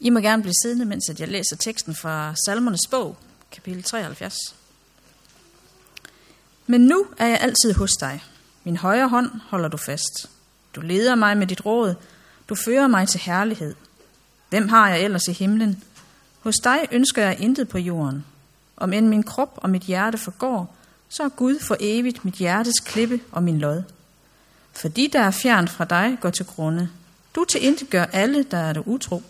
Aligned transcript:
I 0.00 0.10
må 0.10 0.20
gerne 0.20 0.42
blive 0.42 0.54
siddende, 0.62 0.84
mens 0.84 1.10
jeg 1.18 1.28
læser 1.28 1.56
teksten 1.56 1.94
fra 1.94 2.34
Salmernes 2.46 2.86
bog, 2.90 3.16
kapitel 3.52 3.82
73. 3.82 4.34
Men 6.66 6.80
nu 6.80 7.06
er 7.18 7.26
jeg 7.26 7.38
altid 7.40 7.72
hos 7.72 7.90
dig. 8.00 8.24
Min 8.64 8.76
højre 8.76 9.08
hånd 9.08 9.30
holder 9.48 9.68
du 9.68 9.76
fast. 9.76 10.30
Du 10.74 10.80
leder 10.80 11.14
mig 11.14 11.36
med 11.36 11.46
dit 11.46 11.66
råd. 11.66 11.94
Du 12.48 12.54
fører 12.54 12.86
mig 12.86 13.08
til 13.08 13.20
herlighed. 13.20 13.74
Hvem 14.50 14.68
har 14.68 14.88
jeg 14.88 15.00
ellers 15.00 15.28
i 15.28 15.32
himlen? 15.32 15.82
Hos 16.40 16.54
dig 16.64 16.88
ønsker 16.92 17.22
jeg 17.22 17.40
intet 17.40 17.68
på 17.68 17.78
jorden. 17.78 18.24
Om 18.76 18.92
end 18.92 19.08
min 19.08 19.22
krop 19.22 19.52
og 19.56 19.70
mit 19.70 19.82
hjerte 19.82 20.18
forgår, 20.18 20.76
så 21.08 21.22
er 21.22 21.28
Gud 21.28 21.58
for 21.60 21.76
evigt 21.80 22.24
mit 22.24 22.34
hjertes 22.34 22.80
klippe 22.80 23.20
og 23.32 23.42
min 23.42 23.58
lod. 23.58 23.82
For 24.72 24.88
de, 24.88 25.08
der 25.12 25.20
er 25.20 25.30
fjernt 25.30 25.70
fra 25.70 25.84
dig, 25.84 26.18
går 26.20 26.30
til 26.30 26.46
grunde. 26.46 26.88
Du 27.34 27.44
til 27.44 27.64
intet 27.64 27.90
gør 27.90 28.04
alle, 28.04 28.42
der 28.42 28.58
er 28.58 28.72
det 28.72 28.82
utro. 28.86 29.22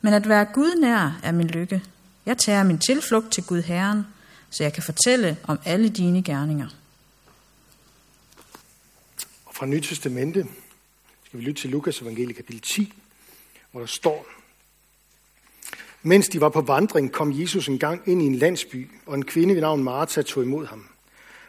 Men 0.00 0.12
at 0.12 0.28
være 0.28 0.44
Gud 0.44 0.80
nær 0.80 1.20
er 1.22 1.32
min 1.32 1.46
lykke. 1.46 1.82
Jeg 2.26 2.38
tager 2.38 2.62
min 2.62 2.78
tilflugt 2.78 3.32
til 3.32 3.44
Gud 3.44 3.62
Herren, 3.62 4.06
så 4.50 4.62
jeg 4.62 4.72
kan 4.72 4.82
fortælle 4.82 5.36
om 5.42 5.58
alle 5.64 5.88
dine 5.88 6.22
gerninger. 6.22 6.68
Og 9.46 9.54
fra 9.54 9.66
Nyt 9.66 9.82
Testamente 9.82 10.46
skal 11.24 11.40
vi 11.40 11.44
lytte 11.44 11.60
til 11.60 11.70
Lukas 11.70 12.00
evangelie 12.00 12.34
kapitel 12.34 12.60
10, 12.60 12.92
hvor 13.70 13.80
der 13.80 13.86
står, 13.86 14.26
Mens 16.02 16.28
de 16.28 16.40
var 16.40 16.48
på 16.48 16.60
vandring, 16.60 17.12
kom 17.12 17.40
Jesus 17.40 17.68
en 17.68 17.78
gang 17.78 18.02
ind 18.06 18.22
i 18.22 18.26
en 18.26 18.34
landsby, 18.34 18.90
og 19.06 19.14
en 19.14 19.24
kvinde 19.24 19.54
ved 19.54 19.60
navn 19.60 19.84
Martha 19.84 20.22
tog 20.22 20.42
imod 20.42 20.66
ham. 20.66 20.88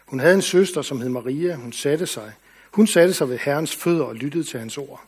Hun 0.06 0.20
havde 0.20 0.34
en 0.34 0.42
søster, 0.42 0.82
som 0.82 1.00
hed 1.00 1.08
Maria. 1.08 1.54
Hun 1.54 1.72
satte 1.72 2.06
sig. 2.06 2.32
Hun 2.70 2.86
satte 2.86 3.14
sig 3.14 3.28
ved 3.28 3.38
Herrens 3.38 3.76
fødder 3.76 4.04
og 4.04 4.14
lyttede 4.14 4.44
til 4.44 4.58
hans 4.58 4.78
ord. 4.78 5.04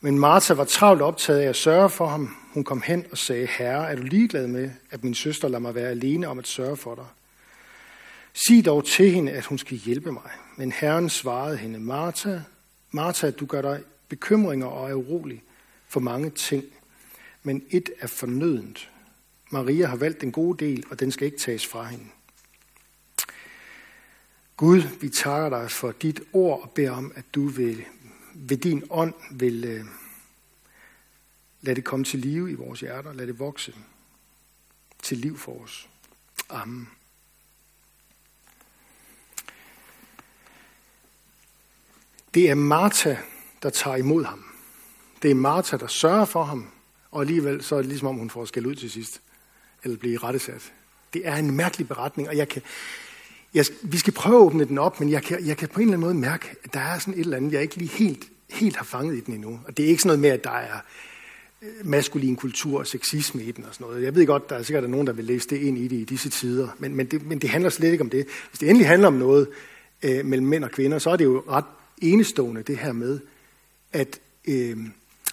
Men 0.00 0.18
Martha 0.18 0.54
var 0.54 0.64
travlt 0.64 1.02
optaget 1.02 1.40
af 1.40 1.48
at 1.48 1.56
sørge 1.56 1.90
for 1.90 2.06
ham. 2.06 2.36
Hun 2.56 2.64
kom 2.64 2.82
hen 2.82 3.06
og 3.10 3.18
sagde, 3.18 3.46
Herre, 3.46 3.90
er 3.90 3.96
du 3.96 4.02
ligeglad 4.02 4.46
med, 4.46 4.70
at 4.90 5.04
min 5.04 5.14
søster 5.14 5.48
lader 5.48 5.58
mig 5.58 5.74
være 5.74 5.90
alene 5.90 6.28
om 6.28 6.38
at 6.38 6.46
sørge 6.46 6.76
for 6.76 6.94
dig? 6.94 7.04
Sig 8.32 8.64
dog 8.64 8.84
til 8.84 9.10
hende, 9.10 9.32
at 9.32 9.44
hun 9.44 9.58
skal 9.58 9.76
hjælpe 9.76 10.12
mig. 10.12 10.30
Men 10.56 10.72
Herren 10.72 11.08
svarede 11.08 11.56
hende, 11.56 11.78
Martha, 11.78 12.38
Martha, 12.90 13.30
du 13.30 13.46
gør 13.46 13.62
dig 13.62 13.82
bekymringer 14.08 14.66
og 14.66 14.90
er 14.90 14.94
urolig 14.94 15.42
for 15.88 16.00
mange 16.00 16.30
ting, 16.30 16.64
men 17.42 17.62
et 17.70 17.90
er 18.00 18.06
fornødent. 18.06 18.90
Maria 19.50 19.86
har 19.86 19.96
valgt 19.96 20.20
den 20.20 20.32
gode 20.32 20.64
del, 20.64 20.84
og 20.90 21.00
den 21.00 21.10
skal 21.10 21.26
ikke 21.26 21.38
tages 21.38 21.66
fra 21.66 21.84
hende. 21.84 22.04
Gud, 24.56 24.82
vi 25.00 25.08
takker 25.08 25.58
dig 25.58 25.70
for 25.70 25.92
dit 25.92 26.20
ord 26.32 26.62
og 26.62 26.70
beder 26.70 26.90
om, 26.90 27.12
at 27.14 27.24
du 27.34 27.46
vil, 27.46 27.84
ved 28.34 28.56
din 28.56 28.84
ånd 28.90 29.14
vil 29.30 29.64
øh, 29.64 29.84
Lad 31.66 31.74
det 31.74 31.84
komme 31.84 32.04
til 32.04 32.18
live 32.18 32.50
i 32.50 32.54
vores 32.54 32.80
hjerter, 32.80 33.12
lad 33.12 33.26
det 33.26 33.38
vokse 33.38 33.74
til 35.02 35.18
liv 35.18 35.38
for 35.38 35.62
os. 35.62 35.88
Amen. 36.50 36.88
Det 42.34 42.50
er 42.50 42.54
Martha, 42.54 43.16
der 43.62 43.70
tager 43.70 43.96
imod 43.96 44.24
ham. 44.24 44.44
Det 45.22 45.30
er 45.30 45.34
Martha, 45.34 45.76
der 45.76 45.86
sørger 45.86 46.24
for 46.24 46.44
ham, 46.44 46.70
og 47.10 47.20
alligevel 47.20 47.62
så 47.62 47.74
er 47.74 47.78
det 47.78 47.88
ligesom 47.88 48.08
om, 48.08 48.16
hun 48.16 48.30
får 48.30 48.44
skæld 48.44 48.66
ud 48.66 48.74
til 48.74 48.90
sidst, 48.90 49.20
eller 49.84 49.96
bliver 49.96 50.24
rettesat. 50.24 50.72
Det 51.12 51.26
er 51.26 51.36
en 51.36 51.50
mærkelig 51.50 51.88
beretning, 51.88 52.28
og 52.28 52.36
jeg 52.36 52.48
kan, 52.48 52.62
jeg, 53.54 53.64
vi 53.82 53.98
skal 53.98 54.12
prøve 54.12 54.36
at 54.36 54.42
åbne 54.42 54.64
den 54.64 54.78
op, 54.78 55.00
men 55.00 55.10
jeg 55.10 55.22
kan, 55.22 55.46
jeg 55.46 55.56
kan 55.56 55.68
på 55.68 55.80
en 55.80 55.82
eller 55.82 55.96
anden 55.96 56.06
måde 56.06 56.14
mærke, 56.14 56.54
at 56.64 56.74
der 56.74 56.80
er 56.80 56.98
sådan 56.98 57.14
et 57.14 57.20
eller 57.20 57.36
andet, 57.36 57.52
jeg 57.52 57.62
ikke 57.62 57.76
lige 57.76 57.90
helt, 57.90 58.28
helt 58.50 58.76
har 58.76 58.84
fanget 58.84 59.16
i 59.16 59.20
den 59.20 59.34
endnu. 59.34 59.60
Og 59.66 59.76
det 59.76 59.84
er 59.84 59.88
ikke 59.88 60.02
sådan 60.02 60.08
noget 60.08 60.20
med, 60.20 60.30
at 60.30 60.44
der 60.44 60.58
er 60.58 60.80
maskulin 61.84 62.36
kultur 62.36 62.78
og 62.78 62.86
sexisme 62.86 63.42
i 63.42 63.52
den 63.52 63.64
og 63.64 63.74
sådan 63.74 63.86
noget. 63.86 64.02
Jeg 64.02 64.14
ved 64.14 64.26
godt, 64.26 64.50
der 64.50 64.56
er 64.56 64.62
sikkert 64.62 64.82
der 64.82 64.88
nogen, 64.88 65.06
der 65.06 65.12
vil 65.12 65.24
læse 65.24 65.48
det 65.48 65.56
ind 65.56 65.78
i 65.78 65.88
det 65.88 65.96
i 65.96 66.04
disse 66.04 66.28
tider, 66.28 66.68
men, 66.78 66.94
men, 66.94 67.06
det, 67.06 67.26
men 67.26 67.38
det 67.38 67.50
handler 67.50 67.70
slet 67.70 67.92
ikke 67.92 68.04
om 68.04 68.10
det. 68.10 68.26
Hvis 68.50 68.58
det 68.58 68.68
endelig 68.68 68.88
handler 68.88 69.08
om 69.08 69.14
noget 69.14 69.48
øh, 70.02 70.24
mellem 70.24 70.46
mænd 70.46 70.64
og 70.64 70.70
kvinder, 70.70 70.98
så 70.98 71.10
er 71.10 71.16
det 71.16 71.24
jo 71.24 71.44
ret 71.48 71.64
enestående 72.02 72.62
det 72.62 72.78
her 72.78 72.92
med, 72.92 73.20
at 73.92 74.20
øh, 74.48 74.78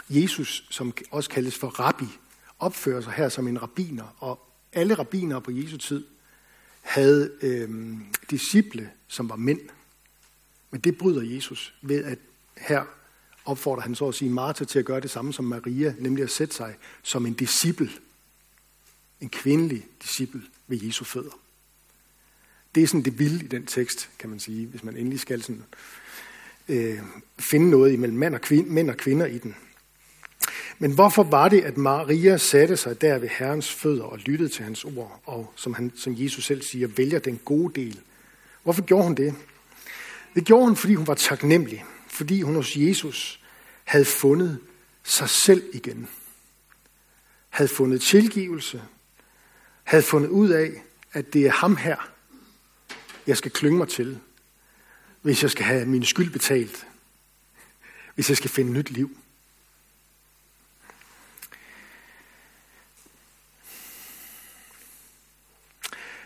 Jesus, 0.09 0.67
som 0.69 0.93
også 1.11 1.29
kaldes 1.29 1.57
for 1.57 1.67
rabbi, 1.67 2.05
opfører 2.59 3.01
sig 3.01 3.13
her 3.13 3.29
som 3.29 3.47
en 3.47 3.61
rabbiner, 3.61 4.15
og 4.19 4.39
alle 4.73 4.93
rabbiner 4.93 5.39
på 5.39 5.51
Jesu 5.51 5.77
tid 5.77 6.03
havde 6.81 7.31
øh, 7.41 7.69
disciple, 8.29 8.89
som 9.07 9.29
var 9.29 9.35
mænd. 9.35 9.59
Men 10.71 10.81
det 10.81 10.97
bryder 10.97 11.35
Jesus 11.35 11.73
ved, 11.81 12.03
at 12.03 12.19
her 12.57 12.83
opfordrer 13.45 13.81
han 13.81 13.95
så 13.95 14.07
at 14.07 14.15
sige 14.15 14.31
Martha 14.31 14.65
til 14.65 14.79
at 14.79 14.85
gøre 14.85 14.99
det 14.99 15.09
samme 15.09 15.33
som 15.33 15.45
Maria, 15.45 15.93
nemlig 15.99 16.23
at 16.23 16.29
sætte 16.29 16.55
sig 16.55 16.75
som 17.03 17.25
en 17.25 17.33
disciple, 17.33 17.89
en 19.21 19.29
kvindelig 19.29 19.85
disciple 20.01 20.41
ved 20.67 20.79
Jesu 20.81 21.05
fødder. 21.05 21.39
Det 22.75 22.83
er 22.83 22.87
sådan 22.87 23.05
det 23.05 23.19
vilde 23.19 23.45
i 23.45 23.47
den 23.47 23.65
tekst, 23.65 24.09
kan 24.19 24.29
man 24.29 24.39
sige, 24.39 24.67
hvis 24.67 24.83
man 24.83 24.97
endelig 24.97 25.19
skal 25.19 25.41
sådan, 25.41 25.63
øh, 26.69 26.99
finde 27.39 27.69
noget 27.69 27.93
imellem 27.93 28.17
mænd 28.17 28.35
og, 28.35 28.41
kvinde, 28.41 28.69
mænd 28.69 28.89
og 28.89 28.97
kvinder 28.97 29.25
i 29.25 29.37
den. 29.37 29.55
Men 30.79 30.91
hvorfor 30.91 31.23
var 31.23 31.49
det, 31.49 31.61
at 31.61 31.77
Maria 31.77 32.37
satte 32.37 32.77
sig 32.77 33.01
der 33.01 33.17
ved 33.17 33.29
Herrens 33.29 33.71
fødder 33.71 34.03
og 34.03 34.19
lyttede 34.19 34.49
til 34.49 34.63
hans 34.63 34.85
ord, 34.85 35.21
og 35.25 35.53
som, 35.55 35.73
han, 35.73 35.91
som 35.95 36.15
Jesus 36.17 36.45
selv 36.45 36.61
siger, 36.61 36.87
vælger 36.87 37.19
den 37.19 37.39
gode 37.45 37.81
del? 37.81 37.99
Hvorfor 38.63 38.81
gjorde 38.81 39.03
hun 39.03 39.15
det? 39.15 39.35
Det 40.35 40.45
gjorde 40.45 40.65
hun, 40.65 40.75
fordi 40.75 40.95
hun 40.95 41.07
var 41.07 41.13
taknemmelig, 41.13 41.85
fordi 42.13 42.41
hun 42.41 42.55
hos 42.55 42.75
Jesus 42.75 43.39
havde 43.83 44.05
fundet 44.05 44.59
sig 45.03 45.29
selv 45.29 45.69
igen. 45.73 46.07
Havde 47.49 47.69
fundet 47.69 48.01
tilgivelse, 48.01 48.83
havde 49.83 50.03
fundet 50.03 50.29
ud 50.29 50.49
af, 50.49 50.83
at 51.13 51.33
det 51.33 51.45
er 51.45 51.51
ham 51.51 51.75
her, 51.75 52.11
jeg 53.27 53.37
skal 53.37 53.51
klynge 53.51 53.77
mig 53.77 53.87
til, 53.87 54.19
hvis 55.21 55.43
jeg 55.43 55.51
skal 55.51 55.65
have 55.65 55.85
min 55.85 56.05
skyld 56.05 56.29
betalt, 56.29 56.87
hvis 58.15 58.29
jeg 58.29 58.37
skal 58.37 58.49
finde 58.49 58.71
nyt 58.71 58.89
liv. 58.89 59.17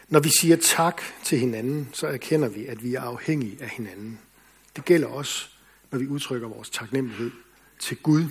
Når 0.09 0.19
vi 0.19 0.29
siger 0.29 0.55
tak 0.55 1.01
til 1.23 1.39
hinanden, 1.39 1.89
så 1.93 2.07
erkender 2.07 2.49
vi, 2.49 2.65
at 2.65 2.83
vi 2.83 2.95
er 2.95 3.01
afhængige 3.01 3.57
af 3.61 3.69
hinanden. 3.69 4.19
Det 4.75 4.85
gælder 4.85 5.07
også, 5.07 5.49
når 5.91 5.99
vi 5.99 6.07
udtrykker 6.07 6.47
vores 6.47 6.69
taknemmelighed 6.69 7.31
til 7.79 7.97
Gud 7.97 8.25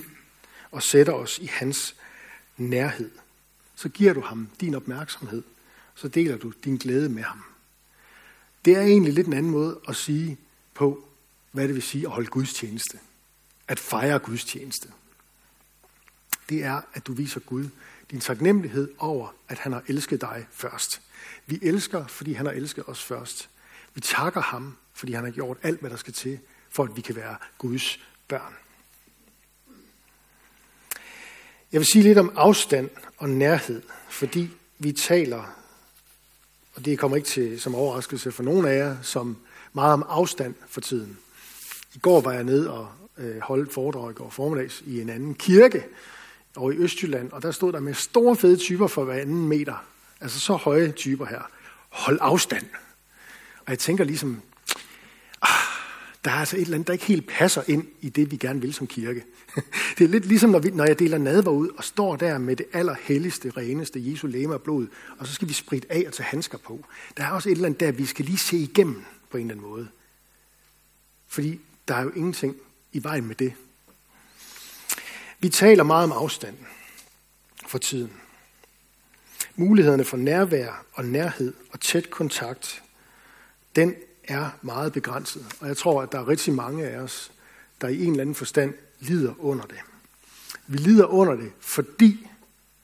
og 0.71 0.83
sætter 0.83 1.13
os 1.13 1.39
i 1.39 1.45
hans 1.45 1.95
nærhed. 2.57 3.11
Så 3.75 3.89
giver 3.89 4.13
du 4.13 4.21
ham 4.21 4.49
din 4.61 4.75
opmærksomhed, 4.75 5.43
så 5.95 6.07
deler 6.07 6.37
du 6.37 6.53
din 6.63 6.77
glæde 6.77 7.09
med 7.09 7.23
ham. 7.23 7.43
Det 8.65 8.75
er 8.75 8.81
egentlig 8.81 9.13
lidt 9.13 9.27
en 9.27 9.33
anden 9.33 9.51
måde 9.51 9.79
at 9.87 9.95
sige 9.95 10.37
på, 10.73 11.09
hvad 11.51 11.67
det 11.67 11.75
vil 11.75 11.83
sige 11.83 12.05
at 12.05 12.11
holde 12.11 12.27
Guds 12.27 12.53
tjeneste. 12.53 12.99
At 13.67 13.79
fejre 13.79 14.19
Guds 14.19 14.45
tjeneste. 14.45 14.89
Det 16.49 16.63
er, 16.63 16.81
at 16.93 17.07
du 17.07 17.13
viser 17.13 17.39
Gud 17.39 17.69
din 18.11 18.19
taknemmelighed 18.19 18.91
over, 18.97 19.33
at 19.47 19.59
han 19.59 19.73
har 19.73 19.83
elsket 19.87 20.21
dig 20.21 20.47
først. 20.51 21.01
Vi 21.45 21.59
elsker, 21.61 22.07
fordi 22.07 22.33
han 22.33 22.45
har 22.45 22.53
elsket 22.53 22.83
os 22.87 23.03
først. 23.03 23.49
Vi 23.93 24.01
takker 24.01 24.41
ham, 24.41 24.77
fordi 24.93 25.13
han 25.13 25.23
har 25.23 25.31
gjort 25.31 25.57
alt, 25.63 25.79
hvad 25.79 25.89
der 25.89 25.95
skal 25.95 26.13
til, 26.13 26.39
for 26.77 26.83
at 26.83 26.95
vi 26.95 27.01
kan 27.01 27.15
være 27.15 27.35
Guds 27.57 27.99
børn. 28.27 28.53
Jeg 31.71 31.79
vil 31.79 31.85
sige 31.85 32.03
lidt 32.03 32.17
om 32.17 32.31
afstand 32.35 32.89
og 33.17 33.29
nærhed, 33.29 33.81
fordi 34.09 34.49
vi 34.79 34.91
taler, 34.91 35.43
og 36.75 36.85
det 36.85 36.99
kommer 36.99 37.17
ikke 37.17 37.29
til 37.29 37.61
som 37.61 37.75
overraskelse 37.75 38.31
for 38.31 38.43
nogen 38.43 38.65
af 38.65 38.77
jer, 38.77 38.95
som 39.01 39.37
meget 39.73 39.93
om 39.93 40.05
afstand 40.09 40.55
for 40.67 40.81
tiden. 40.81 41.17
I 41.95 41.99
går 41.99 42.21
var 42.21 42.33
jeg 42.33 42.43
ned 42.43 42.67
og 42.67 42.89
øh, 43.17 43.39
holdt 43.39 43.73
foredrag 43.73 44.11
i 44.11 44.13
går 44.13 44.29
formiddags 44.29 44.83
i 44.85 45.01
en 45.01 45.09
anden 45.09 45.35
kirke 45.35 45.85
over 46.55 46.71
i 46.71 46.77
Østjylland, 46.77 47.31
og 47.31 47.41
der 47.41 47.51
stod 47.51 47.73
der 47.73 47.79
med 47.79 47.93
store 47.93 48.35
fede 48.35 48.57
typer 48.57 48.87
for 48.87 49.03
hver 49.03 49.21
anden 49.21 49.47
meter 49.47 49.85
Altså 50.21 50.39
så 50.39 50.53
høje 50.53 50.91
typer 50.91 51.25
her. 51.25 51.41
Hold 51.89 52.17
afstand. 52.21 52.65
Og 53.65 53.69
jeg 53.69 53.79
tænker 53.79 54.03
ligesom, 54.03 54.41
der 56.27 56.33
er 56.33 56.37
altså 56.37 56.55
et 56.57 56.61
eller 56.61 56.75
andet, 56.75 56.87
der 56.87 56.93
ikke 56.93 57.05
helt 57.05 57.27
passer 57.27 57.63
ind 57.67 57.87
i 58.01 58.09
det, 58.09 58.31
vi 58.31 58.37
gerne 58.37 58.61
vil 58.61 58.73
som 58.73 58.87
kirke. 58.87 59.23
Det 59.97 60.03
er 60.03 60.07
lidt 60.07 60.25
ligesom, 60.25 60.49
når, 60.49 60.59
vi, 60.59 60.69
når 60.69 60.85
jeg 60.85 60.99
deler 60.99 61.17
nadver 61.17 61.51
ud 61.51 61.69
og 61.69 61.83
står 61.83 62.15
der 62.15 62.37
med 62.37 62.55
det 62.55 62.65
allerhelligste, 62.73 63.49
reneste 63.57 64.11
Jesu 64.11 64.27
læme 64.27 64.53
og 64.53 64.61
blod, 64.61 64.87
og 65.17 65.27
så 65.27 65.33
skal 65.33 65.47
vi 65.47 65.53
spritte 65.53 65.91
af 65.91 66.03
og 66.07 66.13
tage 66.13 66.27
handsker 66.27 66.57
på. 66.57 66.85
Der 67.17 67.23
er 67.23 67.29
også 67.31 67.49
et 67.49 67.53
eller 67.53 67.65
andet 67.65 67.79
der, 67.79 67.91
vi 67.91 68.05
skal 68.05 68.25
lige 68.25 68.37
se 68.37 68.57
igennem 68.57 69.03
på 69.29 69.37
en 69.37 69.43
eller 69.43 69.53
anden 69.55 69.71
måde. 69.71 69.87
Fordi 71.27 71.59
der 71.87 71.95
er 71.95 72.03
jo 72.03 72.11
ingenting 72.15 72.55
i 72.93 73.03
vejen 73.03 73.25
med 73.25 73.35
det. 73.35 73.53
Vi 75.39 75.49
taler 75.49 75.83
meget 75.83 76.03
om 76.03 76.11
afstand 76.11 76.57
for 77.67 77.77
tiden. 77.77 78.11
Mulighederne 79.55 80.03
for 80.03 80.17
nærvær 80.17 80.85
og 80.93 81.05
nærhed 81.05 81.53
og 81.71 81.79
tæt 81.79 82.09
kontakt, 82.09 82.83
den 83.75 83.95
er 84.27 84.49
meget 84.61 84.93
begrænset. 84.93 85.45
Og 85.59 85.67
jeg 85.67 85.77
tror, 85.77 86.01
at 86.01 86.11
der 86.11 86.19
er 86.19 86.27
rigtig 86.27 86.53
mange 86.53 86.87
af 86.87 86.99
os, 86.99 87.31
der 87.81 87.87
i 87.87 88.03
en 88.03 88.11
eller 88.11 88.21
anden 88.21 88.35
forstand 88.35 88.73
lider 88.99 89.33
under 89.39 89.65
det. 89.65 89.77
Vi 90.67 90.77
lider 90.77 91.05
under 91.05 91.35
det, 91.35 91.51
fordi 91.59 92.27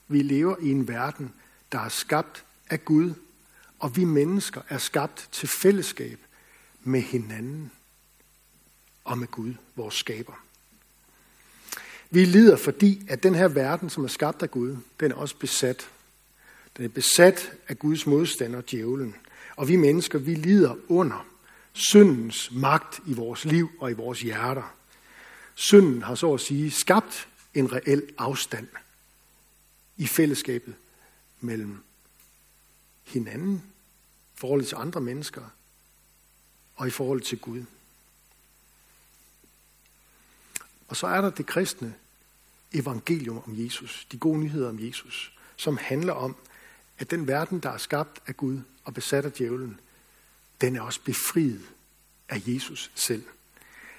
Vi 0.08 0.22
lever 0.22 0.56
i 0.60 0.70
en 0.70 0.88
verden, 0.88 1.32
der 1.72 1.78
er 1.78 1.88
skabt 1.88 2.44
af 2.70 2.84
Gud, 2.84 3.14
og 3.78 3.96
vi 3.96 4.04
mennesker 4.04 4.60
er 4.68 4.78
skabt 4.78 5.28
til 5.32 5.48
fællesskab 5.48 6.18
med 6.82 7.00
hinanden 7.00 7.70
og 9.04 9.18
med 9.18 9.26
Gud, 9.26 9.54
vores 9.76 9.94
skaber. 9.94 10.44
Vi 12.10 12.24
lider, 12.24 12.56
fordi 12.56 13.06
at 13.08 13.22
den 13.22 13.34
her 13.34 13.48
verden, 13.48 13.90
som 13.90 14.04
er 14.04 14.08
skabt 14.08 14.42
af 14.42 14.50
Gud, 14.50 14.76
den 15.00 15.10
er 15.10 15.14
også 15.14 15.36
besat. 15.36 15.88
Den 16.76 16.84
er 16.84 16.88
besat 16.88 17.52
af 17.68 17.78
Guds 17.78 18.06
modstander, 18.06 18.60
djævlen. 18.60 19.14
Og 19.56 19.68
vi 19.68 19.76
mennesker, 19.76 20.18
vi 20.18 20.34
lider 20.34 20.76
under 20.88 21.26
syndens 21.74 22.50
magt 22.52 23.00
i 23.06 23.12
vores 23.12 23.44
liv 23.44 23.70
og 23.80 23.90
i 23.90 23.94
vores 23.94 24.20
hjerter. 24.20 24.74
Synden 25.54 26.02
har 26.02 26.14
så 26.14 26.34
at 26.34 26.40
sige 26.40 26.70
skabt 26.70 27.28
en 27.54 27.72
reel 27.72 28.14
afstand 28.18 28.68
i 29.96 30.06
fællesskabet 30.06 30.74
mellem 31.40 31.84
hinanden, 33.04 33.62
forholdet 34.34 34.68
til 34.68 34.76
andre 34.76 35.00
mennesker 35.00 35.42
og 36.76 36.86
i 36.86 36.90
forhold 36.90 37.20
til 37.20 37.38
Gud. 37.38 37.64
Og 40.88 40.96
så 40.96 41.06
er 41.06 41.20
der 41.20 41.30
det 41.30 41.46
kristne 41.46 41.94
evangelium 42.72 43.38
om 43.46 43.64
Jesus, 43.64 44.06
de 44.12 44.18
gode 44.18 44.38
nyheder 44.38 44.68
om 44.68 44.86
Jesus, 44.86 45.32
som 45.56 45.76
handler 45.76 46.12
om, 46.12 46.36
at 46.98 47.10
den 47.10 47.26
verden, 47.26 47.60
der 47.60 47.70
er 47.70 47.78
skabt 47.78 48.20
af 48.26 48.36
Gud 48.36 48.60
og 48.84 48.94
besat 48.94 49.24
af 49.24 49.32
djævlen, 49.32 49.80
den 50.64 50.76
er 50.76 50.80
også 50.80 51.00
befriet 51.00 51.62
af 52.28 52.42
Jesus 52.46 52.90
selv. 52.94 53.24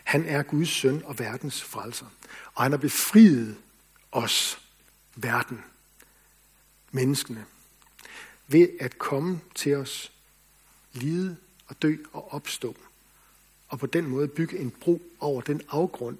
Han 0.04 0.26
er 0.26 0.44
Guds 0.44 0.70
søn 0.70 1.04
og 1.04 1.20
verdens 1.20 1.64
frelser. 1.64 2.06
Og 2.54 2.64
han 2.64 2.72
har 2.72 2.78
befriet 2.78 3.58
os, 4.12 4.60
verden, 5.16 5.64
menneskene, 6.92 7.46
ved 8.48 8.70
at 8.80 8.98
komme 8.98 9.42
til 9.56 9.76
os, 9.76 10.12
lide 10.94 11.38
og 11.68 11.82
dø 11.82 11.98
og 12.14 12.34
opstå, 12.34 12.76
og 13.68 13.80
på 13.80 13.86
den 13.86 14.08
måde 14.08 14.28
bygge 14.28 14.60
en 14.60 14.72
bro 14.72 15.02
over 15.20 15.42
den 15.42 15.62
afgrund, 15.70 16.18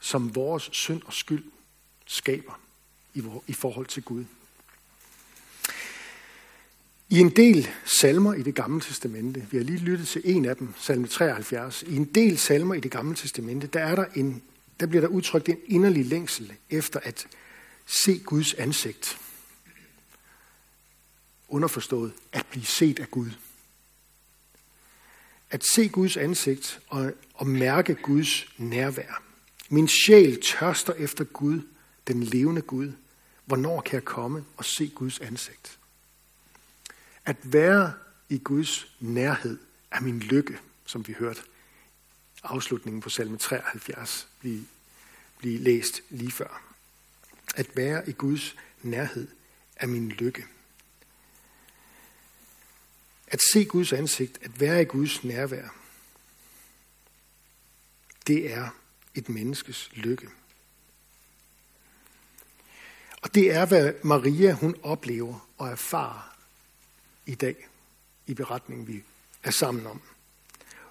som 0.00 0.34
vores 0.34 0.68
synd 0.72 1.02
og 1.02 1.12
skyld 1.12 1.44
skaber 2.06 2.60
i 3.46 3.52
forhold 3.52 3.86
til 3.86 4.02
Gud. 4.02 4.24
I 7.10 7.18
en 7.18 7.30
del 7.30 7.68
salmer 7.84 8.34
i 8.34 8.42
det 8.42 8.54
gamle 8.54 8.80
testamente, 8.80 9.46
vi 9.50 9.56
har 9.56 9.64
lige 9.64 9.78
lyttet 9.78 10.08
til 10.08 10.22
en 10.24 10.44
af 10.44 10.56
dem, 10.56 10.74
salme 10.78 11.06
73, 11.06 11.82
i 11.82 11.96
en 11.96 12.04
del 12.04 12.38
salmer 12.38 12.74
i 12.74 12.80
det 12.80 12.90
gamle 12.90 13.16
testamente, 13.16 13.66
der, 13.66 13.80
er 13.80 13.94
der, 13.94 14.04
en, 14.14 14.42
der 14.80 14.86
bliver 14.86 15.00
der 15.00 15.08
udtrykt 15.08 15.48
en 15.48 15.58
inderlig 15.66 16.06
længsel 16.06 16.52
efter 16.70 17.00
at 17.02 17.26
se 17.86 18.18
Guds 18.18 18.54
ansigt. 18.54 19.18
Underforstået, 21.48 22.12
at 22.32 22.46
blive 22.50 22.64
set 22.64 22.98
af 22.98 23.10
Gud. 23.10 23.30
At 25.50 25.64
se 25.64 25.88
Guds 25.88 26.16
ansigt 26.16 26.80
og, 26.88 27.12
og 27.34 27.46
mærke 27.46 27.94
Guds 27.94 28.46
nærvær. 28.58 29.22
Min 29.68 29.88
sjæl 29.88 30.40
tørster 30.42 30.92
efter 30.92 31.24
Gud, 31.24 31.60
den 32.08 32.22
levende 32.22 32.62
Gud. 32.62 32.92
Hvornår 33.44 33.80
kan 33.80 33.94
jeg 33.94 34.04
komme 34.04 34.44
og 34.56 34.64
se 34.64 34.92
Guds 34.94 35.18
ansigt? 35.18 35.78
At 37.28 37.36
være 37.42 37.92
i 38.28 38.38
Guds 38.38 38.96
nærhed 39.00 39.58
er 39.90 40.00
min 40.00 40.18
lykke, 40.18 40.58
som 40.86 41.08
vi 41.08 41.12
hørte 41.12 41.40
afslutningen 42.42 43.02
på 43.02 43.10
salme 43.10 43.38
73 43.38 44.28
blive, 44.40 44.66
blive 45.38 45.58
læst 45.58 46.02
lige 46.10 46.30
før. 46.30 46.62
At 47.54 47.76
være 47.76 48.08
i 48.08 48.12
Guds 48.12 48.56
nærhed 48.82 49.28
er 49.76 49.86
min 49.86 50.08
lykke. 50.08 50.44
At 53.26 53.40
se 53.52 53.64
Guds 53.64 53.92
ansigt, 53.92 54.38
at 54.42 54.60
være 54.60 54.82
i 54.82 54.84
Guds 54.84 55.24
nærvær, 55.24 55.68
det 58.26 58.52
er 58.52 58.68
et 59.14 59.28
menneskes 59.28 59.90
lykke. 59.92 60.28
Og 63.22 63.34
det 63.34 63.52
er, 63.54 63.66
hvad 63.66 63.94
Maria 64.02 64.52
hun 64.52 64.76
oplever 64.82 65.48
og 65.58 65.68
erfarer 65.68 66.37
i 67.28 67.34
dag 67.34 67.68
i 68.26 68.34
beretningen, 68.34 68.88
vi 68.88 69.02
er 69.42 69.50
sammen 69.50 69.86
om. 69.86 70.00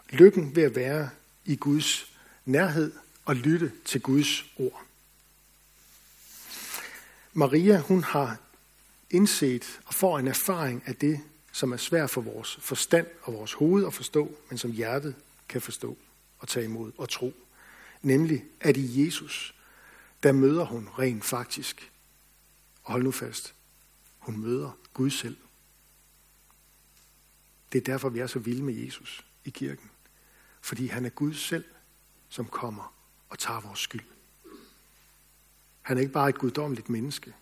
Lykken 0.10 0.56
ved 0.56 0.64
at 0.64 0.76
være 0.76 1.10
i 1.46 1.56
Guds 1.56 2.14
nærhed 2.46 2.94
og 3.26 3.36
lytte 3.36 3.72
til 3.86 4.02
Guds 4.02 4.46
ord. 4.58 4.84
Maria, 7.34 7.80
hun 7.80 8.04
har 8.04 8.38
indset 9.10 9.80
og 9.86 9.94
får 9.94 10.20
en 10.20 10.28
erfaring 10.28 10.84
af 10.86 10.96
det, 10.96 11.20
som 11.52 11.72
er 11.72 11.78
svært 11.78 12.10
for 12.10 12.22
vores 12.22 12.58
forstand 12.62 13.08
og 13.22 13.34
vores 13.34 13.54
hoved 13.54 13.86
at 13.86 13.94
forstå, 13.94 14.38
men 14.50 14.58
som 14.58 14.72
hjertet 14.72 15.16
kan 15.50 15.62
forstå 15.62 15.98
og 16.40 16.48
tage 16.48 16.66
imod 16.66 16.92
og 16.98 17.10
tro. 17.10 17.34
Nemlig, 18.02 18.46
at 18.62 18.78
i 18.78 19.06
Jesus, 19.06 19.56
der 20.24 20.32
møder 20.32 20.66
hun 20.66 20.90
rent 21.00 21.26
faktisk, 21.26 21.92
og 22.84 22.92
hold 22.92 23.04
nu 23.04 23.12
fast, 23.12 23.54
hun 24.18 24.38
møder 24.38 24.72
Gud 24.94 25.10
selv. 25.10 25.38
Det 27.78 27.88
er 27.88 27.94
derfor, 27.94 28.10
vi 28.10 28.20
er 28.20 28.28
så 28.28 28.40
vilde 28.40 28.64
med 28.64 28.74
Jesus 28.74 29.26
i 29.46 29.50
kirken. 29.50 29.90
Fordi 30.62 30.88
han 30.88 31.06
er 31.06 31.10
Gud 31.10 31.34
selv, 31.34 31.66
som 32.30 32.46
kommer 32.46 32.94
og 33.30 33.40
tager 33.40 33.60
vores 33.60 33.80
skyld. 33.80 34.06
Han 35.82 35.98
er 35.98 36.02
ikke 36.02 36.14
bare 36.14 36.30
et 36.30 36.38
guddommeligt 36.38 36.90
menneske. 36.90 37.34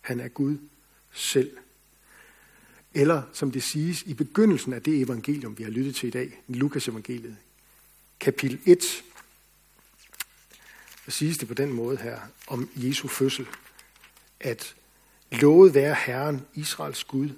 Han 0.00 0.20
er 0.20 0.28
Gud 0.28 0.58
selv. 1.12 1.56
Eller 2.94 3.22
som 3.32 3.50
det 3.50 3.62
siges 3.62 4.02
i 4.02 4.14
begyndelsen 4.14 4.72
af 4.72 4.82
det 4.82 5.02
evangelium, 5.02 5.58
vi 5.58 5.62
har 5.62 5.70
lyttet 5.70 5.94
til 5.94 6.06
i 6.06 6.10
dag, 6.10 6.42
Lukas 6.48 6.88
evangeliet, 6.88 7.36
kapitel 8.20 8.60
1, 8.66 9.04
der 11.04 11.12
siges 11.12 11.38
det 11.38 11.48
på 11.48 11.54
den 11.54 11.72
måde 11.72 11.96
her 11.96 12.20
om 12.46 12.70
Jesu 12.76 13.08
fødsel, 13.08 13.46
at 14.40 14.76
lovet 15.30 15.74
være 15.74 15.94
Herren, 15.94 16.46
Israels 16.54 17.04
Gud, 17.04 17.30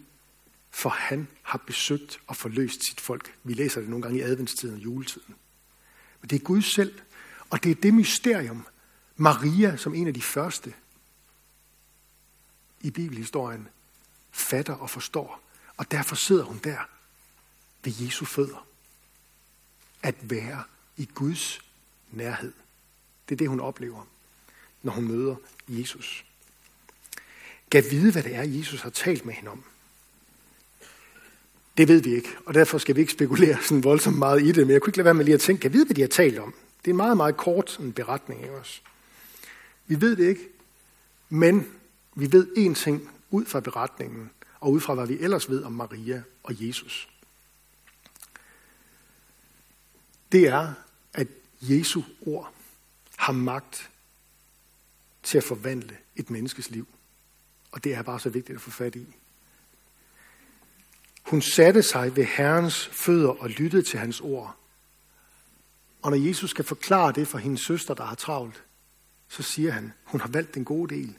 for 0.73 0.89
han 0.89 1.29
har 1.43 1.59
besøgt 1.67 2.21
og 2.27 2.37
forløst 2.37 2.85
sit 2.85 3.01
folk. 3.01 3.35
Vi 3.45 3.55
læser 3.55 3.81
det 3.81 3.91
nogle 3.91 4.03
gange 4.03 4.19
i 4.19 4.23
adventstiden 4.23 4.75
og 4.75 4.85
juletiden. 4.85 5.35
Men 6.21 6.31
det 6.31 6.37
er 6.37 6.45
Gud 6.45 6.63
selv, 6.63 7.01
og 7.51 7.65
det 7.65 7.71
er 7.71 7.75
det 7.75 7.95
mysterium, 7.95 8.67
Maria 9.17 9.77
som 9.77 9.95
en 9.95 10.07
af 10.07 10.15
de 10.15 10.23
første 10.23 10.75
i 12.81 12.91
bibelhistorien 12.91 13.69
fatter 14.31 14.75
og 14.75 14.91
forstår. 14.91 15.41
Og 15.77 15.91
derfor 15.91 16.17
sidder 16.17 16.45
hun 16.45 16.59
der 16.65 16.89
ved 17.85 17.93
Jesu 18.01 18.25
fødder. 18.25 18.67
At 20.03 20.31
være 20.31 20.65
i 20.97 21.09
Guds 21.15 21.61
nærhed. 22.11 22.53
Det 23.29 23.35
er 23.35 23.37
det, 23.37 23.49
hun 23.49 23.61
oplever, 23.61 24.07
når 24.83 24.93
hun 24.93 25.09
møder 25.09 25.37
Jesus. 25.69 26.25
Gav 27.71 27.83
vide, 27.91 28.13
hvad 28.13 28.23
det 28.23 28.35
er, 28.35 28.43
Jesus 28.43 28.81
har 28.81 28.91
talt 28.91 29.25
med 29.25 29.35
hende 29.35 29.51
om. 29.51 29.65
Det 31.77 31.89
ved 31.89 32.03
vi 32.03 32.15
ikke, 32.15 32.29
og 32.47 32.55
derfor 32.55 32.79
skal 32.79 32.97
vi 32.97 33.01
ikke 33.01 33.13
spekulere 33.13 33.63
sådan 33.63 33.85
voldsomt 33.85 34.19
meget 34.19 34.43
i 34.43 34.53
det, 34.53 34.67
men 34.67 34.71
jeg 34.71 34.81
kunne 34.81 34.91
ikke 34.91 34.99
lade 34.99 35.05
være 35.05 35.15
med 35.15 35.25
lige 35.25 35.35
at 35.35 35.41
tænke, 35.41 35.61
kan 35.61 35.73
vide, 35.73 35.85
hvad 35.85 35.95
de 35.95 36.01
har 36.01 36.09
talt 36.09 36.39
om? 36.39 36.55
Det 36.79 36.87
er 36.87 36.93
en 36.93 36.97
meget, 36.97 37.17
meget 37.17 37.37
kort 37.37 37.79
en 37.81 37.93
beretning 37.93 38.45
af 38.45 38.51
os. 38.51 38.83
Vi 39.87 40.01
ved 40.01 40.17
det 40.17 40.29
ikke, 40.29 40.49
men 41.29 41.67
vi 42.15 42.33
ved 42.33 42.47
én 42.57 42.75
ting 42.75 43.11
ud 43.31 43.45
fra 43.45 43.61
beretningen, 43.61 44.31
og 44.61 44.73
ud 44.73 44.81
fra 44.81 44.95
hvad 44.95 45.07
vi 45.07 45.19
ellers 45.21 45.51
ved 45.51 45.63
om 45.63 45.73
Maria 45.73 46.23
og 46.43 46.67
Jesus. 46.67 47.09
Det 50.33 50.49
er, 50.49 50.73
at 51.15 51.27
Jesu 51.61 52.03
ord 52.21 52.53
har 53.17 53.33
magt 53.33 53.91
til 55.23 55.39
at 55.39 55.45
forvandle 55.45 55.97
et 56.17 56.31
menneskes 56.31 56.71
liv. 56.71 56.89
Og 57.73 57.85
det 57.85 57.95
er 57.95 58.03
bare 58.03 58.21
så 58.21 58.29
vigtigt 58.29 58.57
at 58.57 58.63
få 58.63 58.71
fat 58.71 58.97
i. 58.97 59.07
Hun 61.33 61.43
satte 61.43 61.83
sig 61.83 62.17
ved 62.17 62.25
Herrens 62.25 62.87
fødder 62.87 63.29
og 63.29 63.51
lyttede 63.51 63.83
til 63.83 63.99
hans 63.99 64.21
ord. 64.21 64.57
Og 66.03 66.11
når 66.11 66.19
Jesus 66.19 66.51
skal 66.51 66.65
forklare 66.65 67.13
det 67.13 67.29
for 67.29 67.39
hendes 67.39 67.61
søster, 67.61 67.95
der 67.95 68.05
har 68.05 68.15
travlt, 68.15 68.63
så 69.29 69.43
siger 69.43 69.73
han, 69.73 69.93
hun 70.05 70.21
har 70.21 70.29
valgt 70.29 70.55
den 70.55 70.65
gode 70.65 70.95
del. 70.95 71.17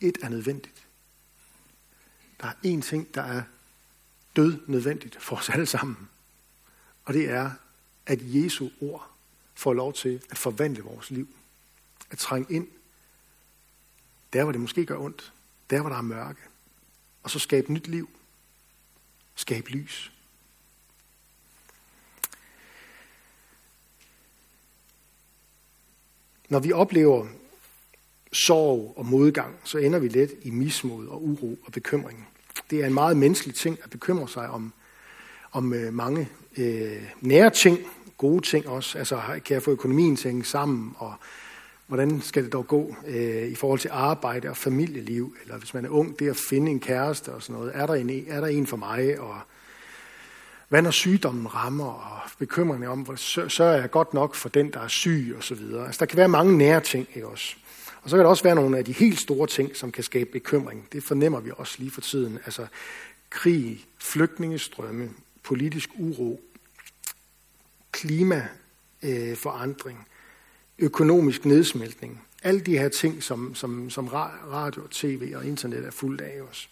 Et 0.00 0.18
er 0.22 0.28
nødvendigt. 0.28 0.86
Der 2.40 2.46
er 2.46 2.52
én 2.52 2.80
ting, 2.80 3.14
der 3.14 3.22
er 3.22 3.42
død 4.36 4.58
nødvendigt 4.66 5.22
for 5.22 5.36
os 5.36 5.48
alle 5.48 5.66
sammen. 5.66 6.08
Og 7.04 7.14
det 7.14 7.30
er, 7.30 7.50
at 8.06 8.18
Jesu 8.22 8.68
ord 8.80 9.10
får 9.54 9.74
lov 9.74 9.92
til 9.92 10.22
at 10.30 10.38
forvandle 10.38 10.82
vores 10.82 11.10
liv. 11.10 11.28
At 12.10 12.18
trænge 12.18 12.54
ind, 12.54 12.68
der 14.32 14.42
hvor 14.42 14.52
det 14.52 14.60
måske 14.60 14.86
gør 14.86 14.98
ondt, 14.98 15.32
der 15.70 15.80
hvor 15.80 15.90
der 15.90 15.96
er 15.96 16.02
mørke. 16.02 16.40
Og 17.22 17.30
så 17.30 17.38
skabe 17.38 17.72
nyt 17.72 17.88
liv 17.88 18.10
Skab 19.40 19.68
lys. 19.68 20.12
Når 26.48 26.58
vi 26.58 26.72
oplever 26.72 27.26
sorg 28.32 28.94
og 28.96 29.06
modgang, 29.06 29.56
så 29.64 29.78
ender 29.78 29.98
vi 29.98 30.08
let 30.08 30.30
i 30.42 30.50
mismod 30.50 31.06
og 31.06 31.24
uro 31.24 31.58
og 31.64 31.72
bekymring. 31.72 32.28
Det 32.70 32.80
er 32.80 32.86
en 32.86 32.94
meget 32.94 33.16
menneskelig 33.16 33.54
ting 33.54 33.78
at 33.82 33.90
bekymre 33.90 34.28
sig 34.28 34.48
om, 34.48 34.72
om 35.52 35.72
øh, 35.72 35.94
mange 35.94 36.28
øh, 36.56 37.02
nære 37.20 37.50
ting, 37.50 37.78
gode 38.18 38.46
ting 38.46 38.68
også. 38.68 38.98
Altså, 38.98 39.40
kan 39.44 39.54
jeg 39.54 39.62
få 39.62 39.70
økonomien 39.70 40.16
til 40.16 40.28
at 40.28 40.32
hænge 40.32 40.44
sammen, 40.44 40.94
og 40.98 41.14
hvordan 41.90 42.22
skal 42.22 42.44
det 42.44 42.52
dog 42.52 42.66
gå 42.66 42.96
øh, 43.06 43.48
i 43.48 43.54
forhold 43.54 43.80
til 43.80 43.90
arbejde 43.92 44.50
og 44.50 44.56
familieliv, 44.56 45.36
eller 45.42 45.58
hvis 45.58 45.74
man 45.74 45.84
er 45.84 45.88
ung, 45.88 46.18
det 46.18 46.30
at 46.30 46.36
finde 46.36 46.70
en 46.70 46.80
kæreste 46.80 47.32
og 47.32 47.42
sådan 47.42 47.56
noget. 47.56 47.72
Er 47.74 47.86
der 47.86 47.94
en, 47.94 48.24
er 48.28 48.40
der 48.40 48.46
en 48.46 48.66
for 48.66 48.76
mig, 48.76 49.20
og 49.20 49.40
hvad 50.68 50.82
når 50.82 50.90
sygdommen 50.90 51.54
rammer, 51.54 51.84
og 51.84 52.30
bekymringen 52.38 52.90
om, 52.90 53.00
hvor 53.00 53.14
sørger 53.48 53.80
jeg 53.80 53.90
godt 53.90 54.14
nok 54.14 54.34
for 54.34 54.48
den, 54.48 54.72
der 54.72 54.80
er 54.80 54.88
syg, 54.88 55.34
og 55.36 55.44
så 55.44 55.54
videre. 55.54 55.86
Altså, 55.86 55.98
der 55.98 56.06
kan 56.06 56.16
være 56.16 56.28
mange 56.28 56.58
nære 56.58 56.80
ting, 56.80 57.08
ikke 57.14 57.28
også? 57.28 57.56
Og 58.02 58.10
så 58.10 58.16
kan 58.16 58.24
der 58.24 58.30
også 58.30 58.44
være 58.44 58.54
nogle 58.54 58.78
af 58.78 58.84
de 58.84 58.92
helt 58.92 59.20
store 59.20 59.46
ting, 59.46 59.76
som 59.76 59.92
kan 59.92 60.04
skabe 60.04 60.30
bekymring. 60.32 60.88
Det 60.92 61.02
fornemmer 61.02 61.40
vi 61.40 61.50
også 61.56 61.74
lige 61.78 61.90
for 61.90 62.00
tiden. 62.00 62.38
Altså 62.44 62.66
krig, 63.30 63.86
flygtningestrømme, 63.98 65.10
politisk 65.42 65.90
uro, 65.98 66.40
klimaforandring, 67.92 70.06
økonomisk 70.80 71.44
nedsmeltning. 71.44 72.22
Alle 72.42 72.60
de 72.60 72.78
her 72.78 72.88
ting, 72.88 73.22
som, 73.22 73.54
som, 73.54 73.90
som 73.90 74.06
radio, 74.08 74.86
tv 74.86 75.32
og 75.36 75.46
internet 75.46 75.86
er 75.86 75.90
fuldt 75.90 76.20
af 76.20 76.40
os. 76.40 76.70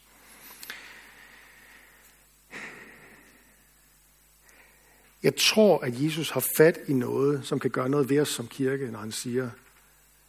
Jeg 5.23 5.37
tror, 5.37 5.79
at 5.85 6.03
Jesus 6.03 6.31
har 6.31 6.47
fat 6.57 6.79
i 6.89 6.93
noget, 6.93 7.47
som 7.47 7.59
kan 7.59 7.71
gøre 7.71 7.89
noget 7.89 8.09
ved 8.09 8.21
os 8.21 8.29
som 8.29 8.49
kirke, 8.49 8.91
når 8.91 8.99
han 8.99 9.13
siger, 9.13 9.51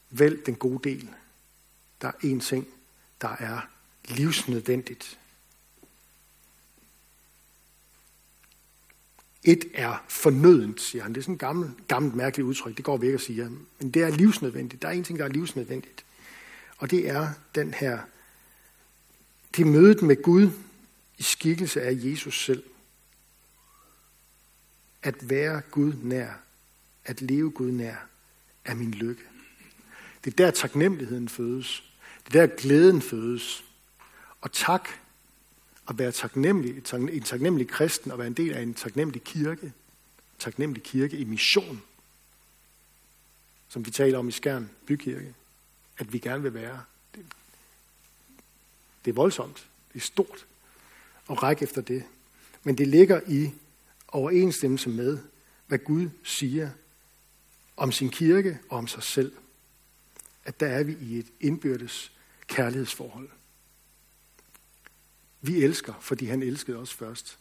vælg 0.09 0.45
den 0.45 0.55
gode 0.55 0.89
del. 0.89 1.09
Der 2.01 2.07
er 2.07 2.11
én 2.11 2.39
ting, 2.39 2.67
der 3.21 3.35
er 3.39 3.59
livsnødvendigt. 4.07 5.19
Et 9.49 9.65
er 9.73 10.03
fornødent, 10.07 10.81
siger 10.81 11.03
han. 11.03 11.13
Det 11.13 11.19
er 11.19 11.21
sådan 11.21 11.33
et 11.33 11.39
gammelt, 11.39 11.87
gammelt 11.87 12.15
mærkeligt 12.15 12.47
udtryk. 12.47 12.77
Det 12.77 12.85
går 12.85 12.97
væk 12.97 13.13
at 13.13 13.21
sige. 13.21 13.49
Men 13.79 13.91
det 13.91 14.01
er 14.01 14.09
livsnødvendigt. 14.09 14.81
Der 14.81 14.87
er 14.87 14.91
en 14.91 15.03
ting, 15.03 15.19
der 15.19 15.25
er 15.25 15.29
livsnødvendigt. 15.29 16.05
Og 16.77 16.91
det 16.91 17.09
er 17.09 17.29
den 17.55 17.73
her, 17.73 17.99
det 19.55 19.67
mødet 19.67 20.01
med 20.01 20.23
Gud 20.23 20.49
i 21.17 21.23
skikkelse 21.23 21.81
af 21.81 21.91
Jesus 21.95 22.45
selv. 22.45 22.63
At 25.03 25.29
være 25.29 25.61
Gud 25.71 25.93
nær, 26.03 26.31
at 27.05 27.21
leve 27.21 27.51
Gud 27.51 27.71
nær, 27.71 27.95
er 28.65 28.75
min 28.75 28.91
lykke. 28.91 29.23
Det 30.23 30.31
er 30.31 30.45
der 30.45 30.51
taknemmeligheden 30.51 31.29
fødes. 31.29 31.83
Det 32.27 32.35
er 32.35 32.45
der 32.45 32.55
glæden 32.55 33.01
fødes. 33.01 33.63
Og 34.41 34.51
tak 34.51 34.89
at 35.89 35.97
være 35.97 36.11
taknemmelig, 36.11 36.93
en 36.93 37.23
taknemmelig 37.23 37.67
kristen 37.67 38.11
og 38.11 38.17
være 38.17 38.27
en 38.27 38.33
del 38.33 38.53
af 38.53 38.61
en 38.61 38.73
taknemmelig 38.73 39.23
kirke. 39.23 39.65
En 39.65 39.73
taknemmelig 40.39 40.83
kirke 40.83 41.17
i 41.17 41.23
mission. 41.23 41.81
Som 43.69 43.85
vi 43.85 43.91
taler 43.91 44.17
om 44.17 44.27
i 44.27 44.31
Skærn 44.31 44.69
Bykirke. 44.85 45.33
At 45.97 46.13
vi 46.13 46.19
gerne 46.19 46.43
vil 46.43 46.53
være. 46.53 46.83
Det, 47.15 47.25
det 49.05 49.11
er 49.11 49.15
voldsomt. 49.15 49.65
Det 49.93 49.99
er 49.99 50.05
stort 50.05 50.45
at 51.29 51.43
række 51.43 51.63
efter 51.63 51.81
det. 51.81 52.03
Men 52.63 52.77
det 52.77 52.87
ligger 52.87 53.21
i 53.27 53.51
overensstemmelse 54.07 54.89
med, 54.89 55.17
hvad 55.67 55.79
Gud 55.79 56.09
siger 56.23 56.69
om 57.77 57.91
sin 57.91 58.09
kirke 58.09 58.59
og 58.69 58.77
om 58.77 58.87
sig 58.87 59.03
selv 59.03 59.31
at 60.49 60.59
der 60.59 60.67
er 60.67 60.83
vi 60.83 60.97
i 61.01 61.19
et 61.19 61.27
indbyrdes 61.39 62.11
kærlighedsforhold. 62.47 63.29
Vi 65.41 65.63
elsker, 65.63 65.93
fordi 65.99 66.25
han 66.25 66.43
elskede 66.43 66.77
os 66.77 66.93
først. 66.93 67.39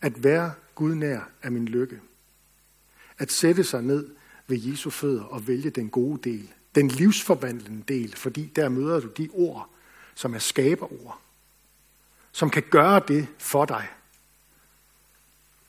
At 0.00 0.24
være 0.24 0.54
Gud 0.74 0.94
nær 0.94 1.20
er 1.42 1.50
min 1.50 1.68
lykke. 1.68 2.00
At 3.18 3.32
sætte 3.32 3.64
sig 3.64 3.82
ned 3.82 4.14
ved 4.46 4.58
Jesu 4.62 4.90
fødder 4.90 5.22
og 5.22 5.46
vælge 5.46 5.70
den 5.70 5.90
gode 5.90 6.30
del, 6.30 6.52
den 6.74 6.88
livsforvandlende 6.88 7.82
del, 7.88 8.16
fordi 8.16 8.46
der 8.56 8.68
møder 8.68 9.00
du 9.00 9.08
de 9.08 9.28
ord, 9.32 9.70
som 10.14 10.34
er 10.34 10.38
skaberord, 10.38 11.20
som 12.32 12.50
kan 12.50 12.62
gøre 12.70 13.02
det 13.08 13.28
for 13.38 13.64
dig, 13.64 13.88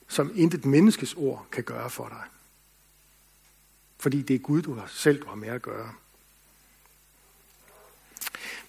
som 0.08 0.32
intet 0.36 0.66
menneskes 0.66 1.14
ord 1.14 1.48
kan 1.52 1.64
gøre 1.64 1.90
for 1.90 2.10
dig. 2.10 2.24
Fordi 3.98 4.22
det 4.22 4.34
er 4.34 4.40
Gud, 4.40 4.62
du 4.62 4.74
har 4.74 4.88
selv 4.88 5.22
du 5.22 5.28
har 5.28 5.36
med 5.36 5.50
at 5.50 5.62
gøre. 5.62 5.94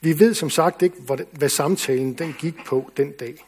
Vi 0.06 0.18
ved 0.18 0.34
som 0.34 0.50
sagt 0.50 0.82
ikke, 0.82 0.96
hvad 1.32 1.48
samtalen 1.48 2.14
den 2.14 2.34
gik 2.38 2.54
på 2.66 2.90
den 2.96 3.12
dag. 3.12 3.46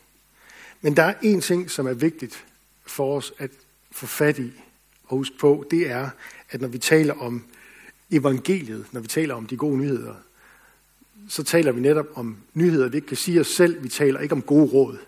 Men 0.80 0.96
der 0.96 1.02
er 1.02 1.14
en 1.22 1.40
ting, 1.40 1.70
som 1.70 1.86
er 1.86 1.92
vigtigt 1.92 2.44
for 2.86 3.16
os 3.16 3.32
at 3.38 3.50
få 3.90 4.06
fat 4.06 4.38
i 4.38 4.52
og 5.04 5.16
huske 5.16 5.38
på, 5.38 5.64
det 5.70 5.90
er, 5.90 6.10
at 6.50 6.60
når 6.60 6.68
vi 6.68 6.78
taler 6.78 7.14
om 7.14 7.44
evangeliet, 8.10 8.86
når 8.92 9.00
vi 9.00 9.08
taler 9.08 9.34
om 9.34 9.46
de 9.46 9.56
gode 9.56 9.78
nyheder, 9.78 10.14
så 11.28 11.42
taler 11.42 11.72
vi 11.72 11.80
netop 11.80 12.06
om 12.14 12.36
nyheder, 12.54 12.88
vi 12.88 12.96
ikke 12.96 13.08
kan 13.08 13.16
sige 13.16 13.40
os 13.40 13.46
selv. 13.46 13.82
Vi 13.82 13.88
taler 13.88 14.20
ikke 14.20 14.34
om 14.34 14.42
gode 14.42 14.66
råd. 14.72 14.98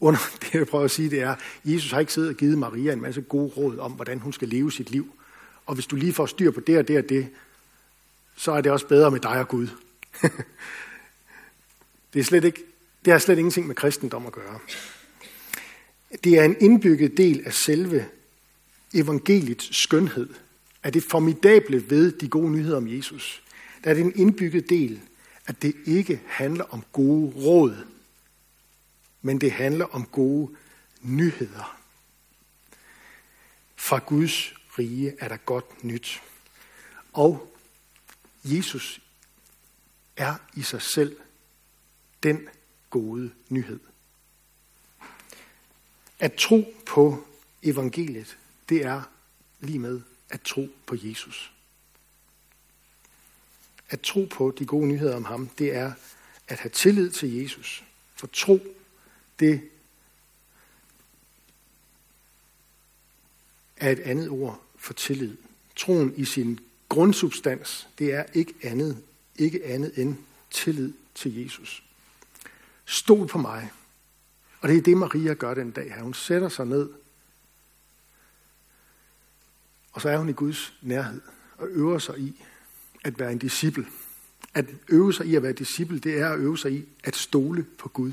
Under 0.00 0.20
det, 0.40 0.54
jeg 0.54 0.66
prøver 0.66 0.84
at 0.84 0.90
sige, 0.90 1.10
det 1.10 1.20
er, 1.20 1.30
at 1.30 1.38
Jesus 1.64 1.90
har 1.90 2.00
ikke 2.00 2.12
siddet 2.12 2.30
og 2.30 2.36
givet 2.36 2.58
Maria 2.58 2.92
en 2.92 3.02
masse 3.02 3.22
gode 3.22 3.52
råd 3.56 3.78
om, 3.78 3.92
hvordan 3.92 4.18
hun 4.18 4.32
skal 4.32 4.48
leve 4.48 4.72
sit 4.72 4.90
liv. 4.90 5.14
Og 5.66 5.74
hvis 5.74 5.86
du 5.86 5.96
lige 5.96 6.12
får 6.12 6.26
styr 6.26 6.50
på 6.50 6.60
det 6.60 6.78
og 6.78 6.88
det 6.88 6.98
og 6.98 7.08
det, 7.08 7.28
så 8.36 8.52
er 8.52 8.60
det 8.60 8.72
også 8.72 8.86
bedre 8.86 9.10
med 9.10 9.20
dig 9.20 9.40
og 9.40 9.48
Gud. 9.48 9.68
det, 12.12 12.20
er 12.20 12.24
slet 12.24 12.44
ikke, 12.44 12.64
det 13.04 13.12
har 13.12 13.18
slet 13.18 13.38
ingenting 13.38 13.66
med 13.66 13.74
kristendom 13.74 14.26
at 14.26 14.32
gøre. 14.32 14.58
Det 16.24 16.38
er 16.38 16.44
en 16.44 16.56
indbygget 16.60 17.16
del 17.16 17.42
af 17.46 17.54
selve 17.54 18.08
evangeliets 18.94 19.82
skønhed, 19.82 20.28
af 20.82 20.92
det 20.92 21.02
formidable 21.02 21.90
ved 21.90 22.12
de 22.12 22.28
gode 22.28 22.50
nyheder 22.50 22.76
om 22.76 22.88
Jesus. 22.88 23.42
Der 23.84 23.90
er 23.90 23.94
det 23.94 24.04
en 24.04 24.12
indbygget 24.16 24.68
del, 24.68 25.00
at 25.46 25.62
det 25.62 25.76
ikke 25.86 26.20
handler 26.26 26.64
om 26.64 26.84
gode 26.92 27.32
råd, 27.36 27.76
men 29.22 29.40
det 29.40 29.52
handler 29.52 29.84
om 29.84 30.06
gode 30.06 30.56
nyheder. 31.02 31.78
Fra 33.76 33.98
Guds 33.98 34.54
rige 34.78 35.14
er 35.18 35.28
der 35.28 35.36
godt 35.36 35.84
nyt. 35.84 36.22
Og 37.12 37.54
Jesus 38.44 39.00
er 40.18 40.34
i 40.54 40.62
sig 40.62 40.82
selv 40.82 41.16
den 42.22 42.48
gode 42.90 43.30
nyhed. 43.48 43.80
At 46.18 46.34
tro 46.34 46.74
på 46.86 47.26
evangeliet, 47.62 48.38
det 48.68 48.84
er 48.84 49.02
lige 49.60 49.78
med 49.78 50.00
at 50.28 50.40
tro 50.40 50.68
på 50.86 50.96
Jesus. 51.02 51.52
At 53.90 54.00
tro 54.00 54.24
på 54.30 54.54
de 54.58 54.66
gode 54.66 54.86
nyheder 54.86 55.16
om 55.16 55.24
ham, 55.24 55.48
det 55.48 55.74
er 55.74 55.92
at 56.48 56.58
have 56.58 56.70
tillid 56.70 57.10
til 57.10 57.34
Jesus. 57.34 57.84
For 58.14 58.26
tro, 58.26 58.58
det 59.38 59.70
er 63.76 63.90
et 63.90 63.98
andet 63.98 64.28
ord 64.28 64.62
for 64.76 64.92
tillid. 64.92 65.36
Troen 65.76 66.14
i 66.16 66.24
sin 66.24 66.60
grundsubstans, 66.88 67.88
det 67.98 68.14
er 68.14 68.24
ikke 68.34 68.54
andet 68.62 69.02
ikke 69.38 69.64
andet 69.64 69.92
end 69.98 70.16
tillid 70.50 70.92
til 71.14 71.42
Jesus. 71.42 71.84
Stol 72.84 73.26
på 73.26 73.38
mig. 73.38 73.72
Og 74.60 74.68
det 74.68 74.76
er 74.76 74.82
det, 74.82 74.96
Maria 74.96 75.34
gør 75.34 75.54
den 75.54 75.70
dag 75.70 75.94
her. 75.94 76.02
Hun 76.02 76.14
sætter 76.14 76.48
sig 76.48 76.66
ned, 76.66 76.90
og 79.92 80.02
så 80.02 80.08
er 80.08 80.16
hun 80.16 80.28
i 80.28 80.32
Guds 80.32 80.74
nærhed 80.82 81.20
og 81.58 81.68
øver 81.68 81.98
sig 81.98 82.18
i 82.18 82.44
at 83.04 83.18
være 83.18 83.32
en 83.32 83.38
disciple. 83.38 83.86
At 84.54 84.66
øve 84.88 85.14
sig 85.14 85.26
i 85.26 85.34
at 85.34 85.42
være 85.42 85.52
disciple, 85.52 85.98
det 85.98 86.18
er 86.18 86.28
at 86.28 86.38
øve 86.38 86.58
sig 86.58 86.72
i 86.72 86.88
at 87.04 87.16
stole 87.16 87.64
på 87.78 87.88
Gud. 87.88 88.12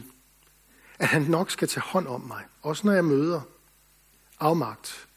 At 1.00 1.08
han 1.08 1.22
nok 1.22 1.52
skal 1.52 1.68
tage 1.68 1.84
hånd 1.84 2.08
om 2.08 2.22
mig, 2.22 2.44
også 2.62 2.88
når 2.88 2.94
jeg 2.94 3.06
møder 3.06 3.42
afmagt 4.40 5.08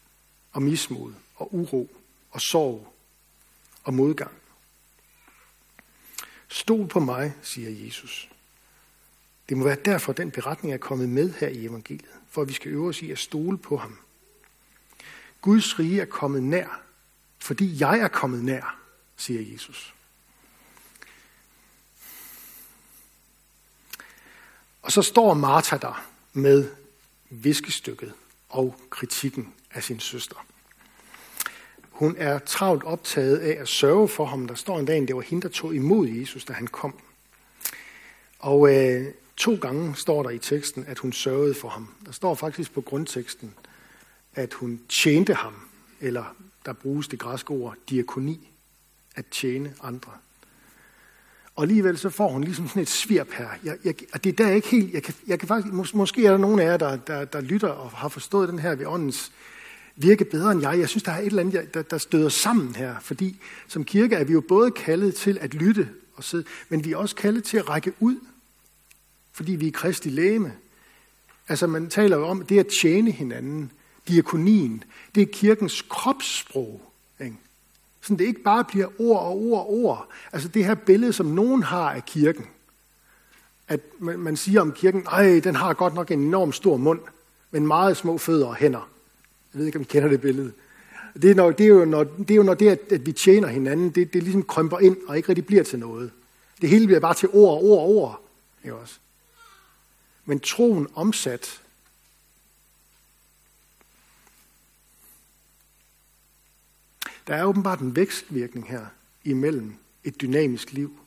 og 0.51 0.61
mismod 0.61 1.13
og 1.35 1.55
uro 1.55 1.95
og 2.31 2.41
sorg 2.41 2.93
og 3.83 3.93
modgang. 3.93 4.31
Stol 6.49 6.87
på 6.87 6.99
mig, 6.99 7.33
siger 7.41 7.85
Jesus. 7.85 8.29
Det 9.49 9.57
må 9.57 9.63
være 9.63 9.77
derfor, 9.85 10.13
den 10.13 10.31
beretning 10.31 10.73
er 10.73 10.77
kommet 10.77 11.09
med 11.09 11.33
her 11.33 11.47
i 11.47 11.65
evangeliet, 11.65 12.11
for 12.29 12.41
at 12.41 12.47
vi 12.47 12.53
skal 12.53 12.71
øve 12.71 12.87
os 12.87 13.01
i 13.01 13.11
at 13.11 13.19
stole 13.19 13.57
på 13.57 13.77
ham. 13.77 13.99
Guds 15.41 15.79
rige 15.79 16.01
er 16.01 16.05
kommet 16.05 16.43
nær, 16.43 16.81
fordi 17.39 17.81
jeg 17.81 17.99
er 17.99 18.07
kommet 18.07 18.43
nær, 18.43 18.79
siger 19.17 19.53
Jesus. 19.53 19.93
Og 24.81 24.91
så 24.91 25.01
står 25.01 25.33
Martha 25.33 25.77
der 25.77 26.05
med 26.33 26.69
viskestykket 27.29 28.13
og 28.49 28.81
kritikken 28.89 29.53
af 29.71 29.83
sin 29.83 29.99
søster. 29.99 30.45
Hun 31.99 32.15
er 32.17 32.39
travlt 32.39 32.83
optaget 32.83 33.37
af 33.37 33.61
at 33.61 33.67
sørge 33.67 34.07
for 34.07 34.25
ham. 34.25 34.47
Der 34.47 34.55
står 34.55 34.79
en 34.79 34.85
dag, 34.85 35.01
det 35.01 35.15
var 35.15 35.21
hende, 35.21 35.41
der 35.41 35.49
tog 35.49 35.75
imod 35.75 36.07
Jesus, 36.07 36.45
da 36.45 36.53
han 36.53 36.67
kom. 36.67 36.93
Og 38.39 38.75
øh, 38.75 39.05
to 39.37 39.55
gange 39.55 39.95
står 39.95 40.23
der 40.23 40.29
i 40.29 40.37
teksten, 40.37 40.85
at 40.87 40.99
hun 40.99 41.13
sørgede 41.13 41.53
for 41.53 41.69
ham. 41.69 41.87
Der 42.05 42.11
står 42.11 42.35
faktisk 42.35 42.73
på 42.73 42.81
grundteksten, 42.81 43.53
at 44.35 44.53
hun 44.53 44.81
tjente 44.89 45.33
ham, 45.33 45.53
eller 46.01 46.35
der 46.65 46.73
bruges 46.73 47.07
det 47.07 47.19
græske 47.19 47.51
ord 47.51 47.75
diakoni, 47.89 48.49
at 49.15 49.25
tjene 49.31 49.73
andre. 49.83 50.11
Og 51.55 51.63
alligevel 51.63 51.97
så 51.97 52.09
får 52.09 52.29
hun 52.29 52.43
ligesom 52.43 52.67
sådan 52.67 52.81
et 52.81 52.89
svirp 52.89 53.31
her. 53.31 53.49
Jeg, 53.63 53.77
jeg, 53.83 53.95
og 54.13 54.23
det 54.23 54.39
er 54.39 54.45
der 54.45 54.51
ikke 54.51 54.67
helt, 54.67 54.93
jeg 54.93 55.03
kan, 55.03 55.13
jeg 55.27 55.39
kan 55.39 55.47
faktisk, 55.47 55.73
mås, 55.73 55.93
måske 55.93 56.25
er 56.25 56.31
der 56.31 56.37
nogen 56.37 56.59
af 56.59 56.65
jer, 56.65 56.77
der, 56.77 56.95
der, 56.95 57.25
der 57.25 57.41
lytter 57.41 57.69
og 57.69 57.89
har 57.89 58.09
forstået 58.09 58.49
den 58.49 58.59
her 58.59 58.75
ved 58.75 58.85
åndens 58.85 59.31
virke 60.01 60.25
bedre 60.25 60.51
end 60.51 60.61
jeg. 60.61 60.79
Jeg 60.79 60.89
synes, 60.89 61.03
der 61.03 61.11
er 61.11 61.19
et 61.19 61.25
eller 61.25 61.41
andet, 61.41 61.73
der, 61.73 61.81
der 61.81 61.97
støder 61.97 62.29
sammen 62.29 62.75
her, 62.75 62.99
fordi 62.99 63.39
som 63.67 63.83
kirke 63.83 64.15
er 64.15 64.23
vi 64.23 64.33
jo 64.33 64.41
både 64.41 64.71
kaldet 64.71 65.15
til 65.15 65.37
at 65.41 65.53
lytte 65.53 65.89
og 66.15 66.23
sidde, 66.23 66.43
men 66.69 66.85
vi 66.85 66.91
er 66.91 66.97
også 66.97 67.15
kaldet 67.15 67.43
til 67.43 67.57
at 67.57 67.69
række 67.69 67.93
ud, 67.99 68.15
fordi 69.33 69.51
vi 69.51 69.67
er 69.67 69.71
kristi 69.71 70.09
læme. 70.09 70.53
Altså 71.47 71.67
man 71.67 71.89
taler 71.89 72.17
jo 72.17 72.27
om 72.27 72.45
det 72.45 72.59
at 72.59 72.67
tjene 72.81 73.11
hinanden, 73.11 73.71
diakonien, 74.07 74.83
det 75.15 75.21
er 75.21 75.27
kirkens 75.33 75.81
kropssprog. 75.89 76.81
Ikke? 77.21 77.35
Sådan 78.01 78.17
det 78.17 78.25
ikke 78.25 78.43
bare 78.43 78.63
bliver 78.63 78.87
ord 78.99 79.19
og 79.19 79.37
ord 79.37 79.59
og 79.59 79.73
ord. 79.73 80.09
Altså 80.31 80.47
det 80.47 80.65
her 80.65 80.75
billede, 80.75 81.13
som 81.13 81.25
nogen 81.25 81.63
har 81.63 81.91
af 81.91 82.05
kirken. 82.05 82.45
At 83.67 83.79
man, 83.99 84.19
man 84.19 84.37
siger 84.37 84.61
om 84.61 84.71
kirken, 84.71 85.05
ej, 85.11 85.39
den 85.43 85.55
har 85.55 85.73
godt 85.73 85.93
nok 85.93 86.11
en 86.11 86.19
enorm 86.19 86.51
stor 86.51 86.77
mund, 86.77 86.99
men 87.51 87.67
meget 87.67 87.97
små 87.97 88.17
fødder 88.17 88.47
og 88.47 88.55
hænder. 88.55 88.89
Jeg 89.53 89.59
ved 89.59 89.65
ikke, 89.65 89.77
om 89.77 89.81
I 89.81 89.85
kender 89.85 90.09
det 90.09 90.21
billede. 90.21 90.51
Det 91.21 91.31
er, 91.31 91.35
når, 91.35 91.51
det 91.51 91.63
er 91.63 91.67
jo, 91.67 91.85
når, 91.85 92.03
det 92.03 92.31
er 92.31 92.35
jo 92.35 92.43
når 92.43 92.53
det, 92.53 92.69
at, 92.69 92.79
at 92.91 93.05
vi 93.05 93.11
tjener 93.11 93.47
hinanden, 93.47 93.89
det, 93.89 94.13
det 94.13 94.23
ligesom 94.23 94.43
krymper 94.43 94.79
ind 94.79 94.97
og 95.07 95.17
ikke 95.17 95.29
rigtig 95.29 95.45
bliver 95.45 95.63
til 95.63 95.79
noget. 95.79 96.11
Det 96.61 96.69
hele 96.69 96.85
bliver 96.85 96.99
bare 96.99 97.13
til 97.13 97.29
ord, 97.29 97.63
ord, 97.63 97.89
ord. 97.89 98.21
Ikke 98.63 98.75
også? 98.75 98.99
Men 100.25 100.39
troen 100.39 100.87
omsat 100.95 101.61
Der 107.29 107.35
er 107.35 107.43
åbenbart 107.43 107.79
en 107.79 107.95
vækstvirkning 107.95 108.67
her 108.67 108.85
imellem 109.23 109.75
et 110.03 110.21
dynamisk 110.21 110.71
liv 110.71 110.99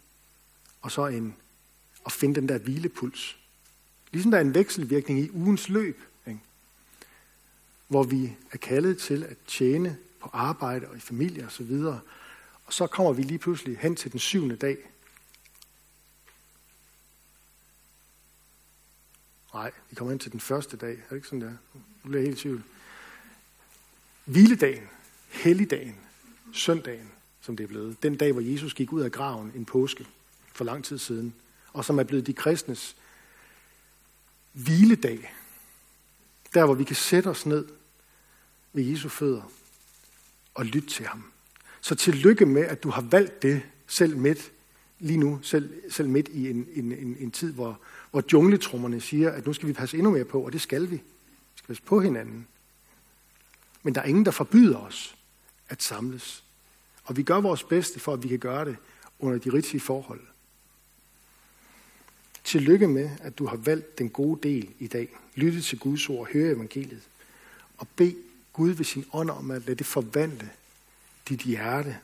og 0.82 0.92
så 0.92 1.06
en 1.06 1.36
at 2.06 2.12
finde 2.12 2.40
den 2.40 2.48
der 2.48 2.58
hvilepuls. 2.58 3.36
Ligesom 4.12 4.30
der 4.30 4.38
er 4.38 4.42
en 4.42 4.54
vekselvirkning 4.54 5.20
i 5.20 5.30
ugens 5.30 5.68
løb 5.68 6.00
hvor 7.92 8.02
vi 8.02 8.36
er 8.52 8.58
kaldet 8.58 8.98
til 8.98 9.24
at 9.24 9.36
tjene 9.46 9.96
på 10.20 10.30
arbejde 10.32 10.88
og 10.88 10.96
i 10.96 11.00
familie 11.00 11.44
og 11.44 11.52
så 11.52 11.62
videre. 11.62 12.00
Og 12.64 12.72
så 12.72 12.86
kommer 12.86 13.12
vi 13.12 13.22
lige 13.22 13.38
pludselig 13.38 13.78
hen 13.78 13.96
til 13.96 14.12
den 14.12 14.20
syvende 14.20 14.56
dag. 14.56 14.78
Nej, 19.54 19.70
vi 19.90 19.94
kommer 19.94 20.12
hen 20.12 20.18
til 20.18 20.32
den 20.32 20.40
første 20.40 20.76
dag. 20.76 20.92
Er 20.92 21.08
det 21.08 21.16
ikke 21.16 21.28
sådan 21.28 21.40
der? 21.40 21.52
Nu 21.74 22.10
bliver 22.10 22.20
jeg 22.20 22.26
helt 22.26 22.38
i 22.38 22.42
tvivl. 22.42 22.62
Hviledagen, 24.24 24.88
helligdagen, 25.28 25.96
søndagen, 26.52 27.10
som 27.40 27.56
det 27.56 27.64
er 27.64 27.68
blevet. 27.68 28.02
Den 28.02 28.16
dag, 28.16 28.32
hvor 28.32 28.42
Jesus 28.42 28.74
gik 28.74 28.92
ud 28.92 29.00
af 29.00 29.12
graven 29.12 29.52
en 29.54 29.64
påske 29.64 30.06
for 30.52 30.64
lang 30.64 30.84
tid 30.84 30.98
siden, 30.98 31.34
og 31.72 31.84
som 31.84 31.98
er 31.98 32.04
blevet 32.04 32.26
de 32.26 32.32
kristnes 32.32 32.96
hviledag. 34.52 35.34
Der, 36.54 36.64
hvor 36.64 36.74
vi 36.74 36.84
kan 36.84 36.96
sætte 36.96 37.28
os 37.28 37.46
ned 37.46 37.81
ved 38.72 38.84
Jesu 38.84 39.08
fødder 39.08 39.52
og 40.54 40.64
lyt 40.64 40.84
til 40.88 41.06
ham. 41.06 41.24
Så 41.80 41.94
tillykke 41.94 42.46
med, 42.46 42.62
at 42.62 42.82
du 42.82 42.90
har 42.90 43.02
valgt 43.02 43.42
det 43.42 43.62
selv 43.86 44.16
midt, 44.16 44.52
lige 44.98 45.18
nu, 45.18 45.38
selv, 45.42 45.90
selv 45.90 46.08
midt 46.08 46.28
i 46.28 46.50
en, 46.50 46.68
en, 46.74 46.92
en, 46.92 47.16
en 47.20 47.30
tid, 47.30 47.52
hvor, 47.52 47.80
hvor 48.10 48.22
jungletrummerne 48.32 49.00
siger, 49.00 49.30
at 49.30 49.46
nu 49.46 49.52
skal 49.52 49.68
vi 49.68 49.72
passe 49.72 49.96
endnu 49.96 50.10
mere 50.10 50.24
på, 50.24 50.40
og 50.40 50.52
det 50.52 50.60
skal 50.60 50.90
vi. 50.90 50.96
Vi 50.96 51.02
skal 51.56 51.66
passe 51.66 51.82
på 51.82 52.00
hinanden. 52.00 52.46
Men 53.82 53.94
der 53.94 54.00
er 54.00 54.04
ingen, 54.04 54.24
der 54.24 54.30
forbyder 54.30 54.78
os 54.78 55.16
at 55.68 55.82
samles. 55.82 56.44
Og 57.04 57.16
vi 57.16 57.22
gør 57.22 57.40
vores 57.40 57.62
bedste 57.62 58.00
for, 58.00 58.12
at 58.12 58.22
vi 58.22 58.28
kan 58.28 58.38
gøre 58.38 58.64
det 58.64 58.76
under 59.18 59.38
de 59.38 59.52
rigtige 59.52 59.80
forhold. 59.80 60.20
Tillykke 62.44 62.88
med, 62.88 63.10
at 63.20 63.38
du 63.38 63.46
har 63.46 63.56
valgt 63.56 63.98
den 63.98 64.10
gode 64.10 64.48
del 64.48 64.70
i 64.78 64.86
dag. 64.86 65.16
Lytte 65.34 65.60
til 65.60 65.78
Guds 65.78 66.08
ord, 66.08 66.32
høre 66.32 66.52
evangeliet. 66.52 67.02
Og 67.78 67.88
bed 67.96 68.12
Gud 68.52 68.70
ved 68.70 68.84
sin 68.84 69.04
ånd 69.12 69.30
om 69.30 69.50
at 69.50 69.62
lade 69.66 69.78
det 69.78 69.86
forvandle 69.86 70.50
dit 71.28 71.40
hjerte, 71.40 71.98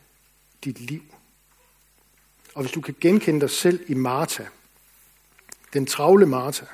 dit 0.65 0.81
liv. 0.81 1.03
Og 2.55 2.63
hvis 2.63 2.73
du 2.73 2.81
kan 2.81 2.97
genkende 3.01 3.41
dig 3.41 3.51
selv 3.51 3.91
i 3.91 3.95
Martha, 3.95 4.45
den 5.73 5.87
travle 5.87 6.27
Martha, 6.27 6.67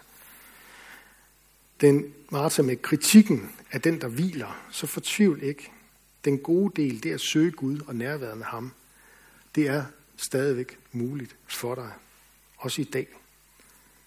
den 1.80 2.14
Martha 2.30 2.62
med 2.62 2.76
kritikken 2.76 3.52
af 3.70 3.80
den, 3.82 4.00
der 4.00 4.08
hviler, 4.08 4.66
så 4.70 4.86
fortvivl 4.86 5.42
ikke. 5.42 5.70
Den 6.24 6.38
gode 6.38 6.82
del, 6.82 7.02
det 7.02 7.10
er 7.10 7.14
at 7.14 7.20
søge 7.20 7.50
Gud 7.50 7.80
og 7.80 7.96
nærværet 7.96 8.38
med 8.38 8.46
ham. 8.46 8.72
Det 9.54 9.68
er 9.68 9.84
stadigvæk 10.16 10.78
muligt 10.92 11.36
for 11.46 11.74
dig, 11.74 11.92
også 12.56 12.80
i 12.80 12.84
dag. 12.84 13.08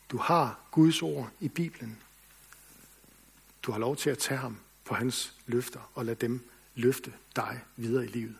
Du 0.09 0.17
har 0.17 0.59
Guds 0.71 1.01
ord 1.01 1.29
i 1.39 1.47
Bibelen. 1.47 1.97
Du 3.63 3.71
har 3.71 3.79
lov 3.79 3.95
til 3.95 4.09
at 4.09 4.17
tage 4.17 4.37
ham 4.37 4.57
på 4.87 4.95
hans 4.95 5.33
løfter 5.45 5.91
og 5.93 6.05
lade 6.05 6.17
dem 6.21 6.49
løfte 6.75 7.13
dig 7.35 7.59
videre 7.75 8.05
i 8.05 8.07
livet. 8.07 8.35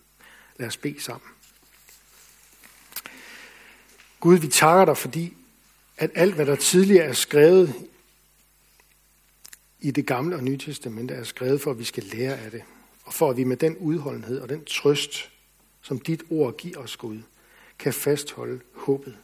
Lad 0.57 0.67
os 0.67 0.77
bede 0.77 1.01
sammen. 1.01 1.29
Gud, 4.19 4.37
vi 4.37 4.47
takker 4.47 4.85
dig, 4.85 4.97
fordi 4.97 5.33
at 5.97 6.11
alt, 6.15 6.35
hvad 6.35 6.45
der 6.45 6.55
tidligere 6.55 7.05
er 7.05 7.13
skrevet 7.13 7.73
i 9.79 9.91
det 9.91 10.05
gamle 10.05 10.35
og 10.35 10.43
nye 10.43 10.57
testamente, 10.57 11.13
er 11.13 11.23
skrevet 11.23 11.61
for, 11.61 11.71
at 11.71 11.79
vi 11.79 11.83
skal 11.83 12.03
lære 12.03 12.37
af 12.37 12.51
det 12.51 12.63
og 13.07 13.13
for 13.13 13.29
at 13.29 13.37
vi 13.37 13.43
med 13.43 13.57
den 13.57 13.77
udholdenhed 13.77 14.39
og 14.39 14.49
den 14.49 14.65
trøst, 14.65 15.29
som 15.81 15.99
dit 15.99 16.23
ord 16.29 16.57
giver 16.57 16.77
os, 16.77 16.97
Gud, 16.97 17.19
kan 17.79 17.93
fastholde 17.93 18.59
håbet. 18.73 19.17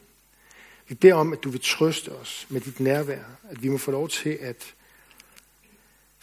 Vi 0.88 0.94
beder 0.94 1.14
om, 1.14 1.32
at 1.32 1.44
du 1.44 1.50
vil 1.50 1.60
trøste 1.64 2.12
os 2.12 2.46
med 2.50 2.60
dit 2.60 2.80
nærvær, 2.80 3.22
at 3.50 3.62
vi 3.62 3.68
må 3.68 3.78
få 3.78 3.90
lov 3.90 4.08
til 4.08 4.30
at 4.30 4.74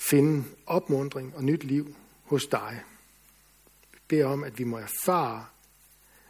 finde 0.02 0.44
opmundring 0.66 1.36
og 1.36 1.44
nyt 1.44 1.64
liv 1.64 1.96
hos 2.24 2.46
dig. 2.46 2.84
Vi 3.92 4.00
beder 4.08 4.26
om, 4.26 4.44
at 4.44 4.60
vi 4.60 4.64
må 4.64 4.78
erfare, 4.78 5.46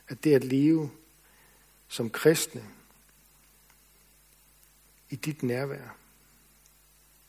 at 0.08 0.24
det 0.24 0.34
at 0.34 0.44
leve 0.44 0.92
som 1.88 2.10
kristne 2.10 2.64
i 5.10 5.16
dit 5.16 5.44
nærvær, 5.44 5.96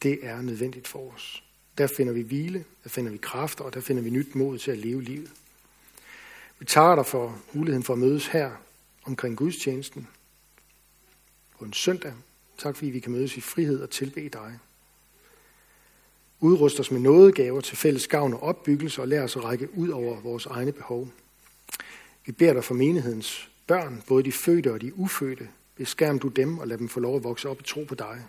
det 0.02 0.26
er 0.26 0.42
nødvendigt 0.42 0.88
for 0.88 1.12
os. 1.12 1.44
Der 1.78 1.86
finder 1.86 2.12
vi 2.12 2.22
hvile, 2.22 2.64
der 2.84 2.90
finder 2.90 3.10
vi 3.10 3.18
kræfter, 3.18 3.64
og 3.64 3.74
der 3.74 3.80
finder 3.80 4.02
vi 4.02 4.10
nyt 4.10 4.34
mod 4.34 4.58
til 4.58 4.70
at 4.70 4.78
leve 4.78 5.02
livet. 5.02 5.32
Vi 6.58 6.64
takker 6.64 6.94
dig 6.94 7.06
for 7.06 7.42
muligheden 7.52 7.84
for 7.84 7.92
at 7.92 7.98
mødes 7.98 8.26
her 8.26 8.56
omkring 9.04 9.36
gudstjenesten 9.36 10.08
på 11.58 11.64
en 11.64 11.72
søndag. 11.72 12.14
Tak 12.58 12.76
fordi 12.76 12.90
vi 12.90 13.00
kan 13.00 13.12
mødes 13.12 13.36
i 13.36 13.40
frihed 13.40 13.82
og 13.82 13.90
tilbe 13.90 14.28
dig. 14.28 14.58
Udrust 16.44 16.80
os 16.80 16.90
med 16.90 17.00
nådegaver 17.00 17.60
til 17.60 17.76
fælles 17.76 18.06
gavn 18.06 18.34
og 18.34 18.42
opbyggelse 18.42 19.02
og 19.02 19.08
lær 19.08 19.22
os 19.22 19.36
at 19.36 19.44
række 19.44 19.68
ud 19.74 19.88
over 19.88 20.20
vores 20.20 20.46
egne 20.46 20.72
behov. 20.72 21.08
Vi 22.26 22.32
beder 22.32 22.52
dig 22.52 22.64
for 22.64 22.74
menighedens 22.74 23.50
børn, 23.66 24.02
både 24.08 24.22
de 24.22 24.32
fødte 24.32 24.72
og 24.72 24.80
de 24.80 24.98
ufødte. 24.98 25.48
Beskærm 25.76 26.18
du 26.18 26.28
dem 26.28 26.58
og 26.58 26.68
lad 26.68 26.78
dem 26.78 26.88
få 26.88 27.00
lov 27.00 27.16
at 27.16 27.24
vokse 27.24 27.48
op 27.48 27.60
i 27.60 27.64
tro 27.64 27.84
på 27.84 27.94
dig. 27.94 28.22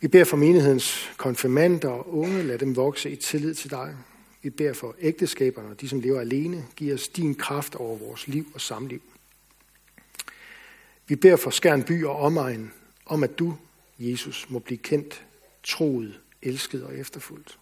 Vi 0.00 0.08
beder 0.08 0.24
for 0.24 0.36
menighedens 0.36 1.10
konfirmander 1.16 1.88
og 1.88 2.14
unge, 2.14 2.42
lad 2.42 2.58
dem 2.58 2.76
vokse 2.76 3.10
i 3.10 3.16
tillid 3.16 3.54
til 3.54 3.70
dig. 3.70 3.96
Vi 4.42 4.50
beder 4.50 4.72
for 4.72 4.94
ægteskaberne 5.00 5.68
og 5.68 5.80
de, 5.80 5.88
som 5.88 6.00
lever 6.00 6.20
alene, 6.20 6.64
giv 6.76 6.94
os 6.94 7.08
din 7.08 7.34
kraft 7.34 7.74
over 7.74 7.98
vores 7.98 8.28
liv 8.28 8.46
og 8.54 8.60
samliv. 8.60 9.02
Vi 11.06 11.16
beder 11.16 11.36
for 11.36 11.50
Skærn 11.50 11.82
by 11.82 12.04
og 12.04 12.16
omegn 12.16 12.72
om, 13.06 13.22
at 13.22 13.38
du, 13.38 13.56
Jesus, 13.98 14.46
må 14.50 14.58
blive 14.58 14.78
kendt, 14.78 15.24
troet, 15.62 16.20
elsket 16.44 16.84
og 16.84 16.96
efterfuldt. 16.96 17.58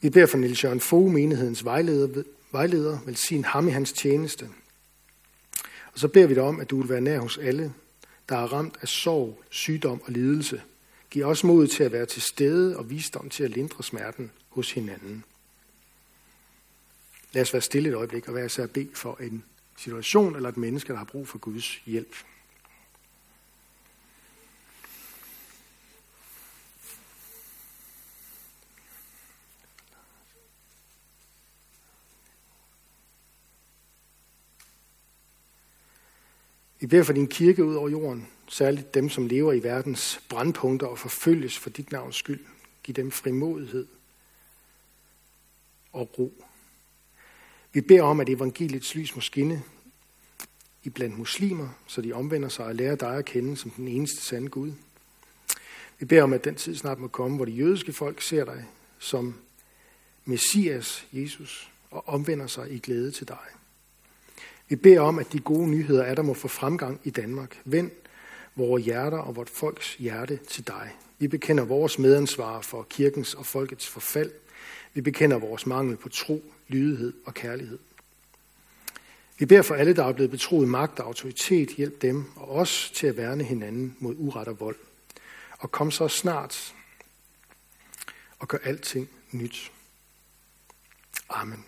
Vi 0.00 0.10
beder 0.10 0.26
for 0.26 0.38
Niels 0.38 0.64
Jørgen 0.64 0.80
Fogh, 0.80 1.12
menighedens 1.12 1.64
vejleder, 1.64 2.22
vejleder, 2.52 2.98
velsign 3.06 3.44
ham 3.44 3.68
i 3.68 3.70
hans 3.70 3.92
tjeneste. 3.92 4.48
Og 5.92 5.98
så 5.98 6.08
beder 6.08 6.26
vi 6.26 6.34
dig 6.34 6.42
om, 6.42 6.60
at 6.60 6.70
du 6.70 6.80
vil 6.80 6.88
være 6.88 7.00
nær 7.00 7.18
hos 7.18 7.38
alle, 7.38 7.72
der 8.28 8.36
er 8.36 8.52
ramt 8.52 8.78
af 8.82 8.88
sorg, 8.88 9.42
sygdom 9.50 10.02
og 10.04 10.12
lidelse. 10.12 10.62
Giv 11.10 11.24
os 11.24 11.44
mod 11.44 11.66
til 11.66 11.84
at 11.84 11.92
være 11.92 12.06
til 12.06 12.22
stede 12.22 12.76
og 12.76 12.90
visdom 12.90 13.28
til 13.30 13.44
at 13.44 13.50
lindre 13.50 13.84
smerten 13.84 14.30
hos 14.48 14.72
hinanden. 14.72 15.24
Lad 17.32 17.42
os 17.42 17.52
være 17.52 17.62
stille 17.62 17.88
et 17.88 17.94
øjeblik 17.94 18.28
og 18.28 18.34
være 18.34 18.48
så 18.48 18.62
at 18.62 18.70
bede 18.70 18.90
for 18.94 19.16
en 19.20 19.44
situation 19.76 20.36
eller 20.36 20.48
et 20.48 20.56
menneske, 20.56 20.92
der 20.92 20.98
har 20.98 21.04
brug 21.04 21.28
for 21.28 21.38
Guds 21.38 21.80
hjælp. 21.86 22.16
Vi 36.88 36.90
beder 36.90 37.04
for 37.04 37.12
din 37.12 37.28
kirke 37.28 37.64
ud 37.64 37.74
over 37.74 37.88
jorden, 37.88 38.28
særligt 38.46 38.94
dem, 38.94 39.08
som 39.08 39.26
lever 39.26 39.52
i 39.52 39.62
verdens 39.62 40.20
brandpunkter 40.28 40.86
og 40.86 40.98
forfølges 40.98 41.58
for 41.58 41.70
dit 41.70 41.92
navns 41.92 42.16
skyld. 42.16 42.44
Giv 42.82 42.94
dem 42.94 43.10
frimodighed 43.10 43.86
og 45.92 46.18
ro. 46.18 46.44
Vi 47.72 47.80
beder 47.80 48.02
om, 48.02 48.20
at 48.20 48.28
evangeliets 48.28 48.94
lys 48.94 49.14
må 49.14 49.20
skinne 49.20 49.62
i 50.82 50.88
blandt 50.88 51.18
muslimer, 51.18 51.68
så 51.86 52.00
de 52.00 52.12
omvender 52.12 52.48
sig 52.48 52.64
og 52.64 52.74
lærer 52.74 52.96
dig 52.96 53.16
at 53.16 53.24
kende 53.24 53.56
som 53.56 53.70
den 53.70 53.88
eneste 53.88 54.22
sande 54.22 54.48
Gud. 54.48 54.72
Vi 55.98 56.06
beder 56.06 56.22
om, 56.22 56.32
at 56.32 56.44
den 56.44 56.54
tid 56.54 56.74
snart 56.74 56.98
må 56.98 57.08
komme, 57.08 57.36
hvor 57.36 57.44
de 57.44 57.52
jødiske 57.52 57.92
folk 57.92 58.22
ser 58.22 58.44
dig 58.44 58.64
som 58.98 59.34
Messias, 60.24 61.06
Jesus, 61.12 61.70
og 61.90 62.08
omvender 62.08 62.46
sig 62.46 62.72
i 62.72 62.78
glæde 62.78 63.10
til 63.10 63.28
dig. 63.28 63.57
Vi 64.68 64.76
beder 64.76 65.00
om, 65.00 65.18
at 65.18 65.32
de 65.32 65.38
gode 65.38 65.68
nyheder 65.68 66.02
er, 66.02 66.14
der 66.14 66.22
må 66.22 66.34
få 66.34 66.48
fremgang 66.48 67.00
i 67.04 67.10
Danmark. 67.10 67.60
Vend 67.64 67.90
vores 68.56 68.84
hjerter 68.84 69.18
og 69.18 69.36
vort 69.36 69.50
folks 69.50 69.94
hjerte 69.94 70.36
til 70.48 70.66
dig. 70.66 70.96
Vi 71.18 71.28
bekender 71.28 71.64
vores 71.64 71.98
medansvar 71.98 72.60
for 72.60 72.82
kirkens 72.82 73.34
og 73.34 73.46
folkets 73.46 73.88
forfald. 73.88 74.30
Vi 74.94 75.00
bekender 75.00 75.38
vores 75.38 75.66
mangel 75.66 75.96
på 75.96 76.08
tro, 76.08 76.52
lydighed 76.68 77.12
og 77.24 77.34
kærlighed. 77.34 77.78
Vi 79.38 79.46
beder 79.46 79.62
for 79.62 79.74
alle, 79.74 79.96
der 79.96 80.04
er 80.04 80.12
blevet 80.12 80.30
betroet 80.30 80.68
magt 80.68 81.00
og 81.00 81.06
autoritet, 81.06 81.68
hjælp 81.68 82.02
dem 82.02 82.24
og 82.36 82.50
os 82.50 82.92
til 82.94 83.06
at 83.06 83.16
værne 83.16 83.44
hinanden 83.44 83.96
mod 83.98 84.14
uret 84.18 84.48
og 84.48 84.60
vold. 84.60 84.76
Og 85.58 85.72
kom 85.72 85.90
så 85.90 86.08
snart 86.08 86.74
og 88.38 88.48
gør 88.48 88.58
alting 88.64 89.08
nyt. 89.32 89.72
Amen. 91.28 91.64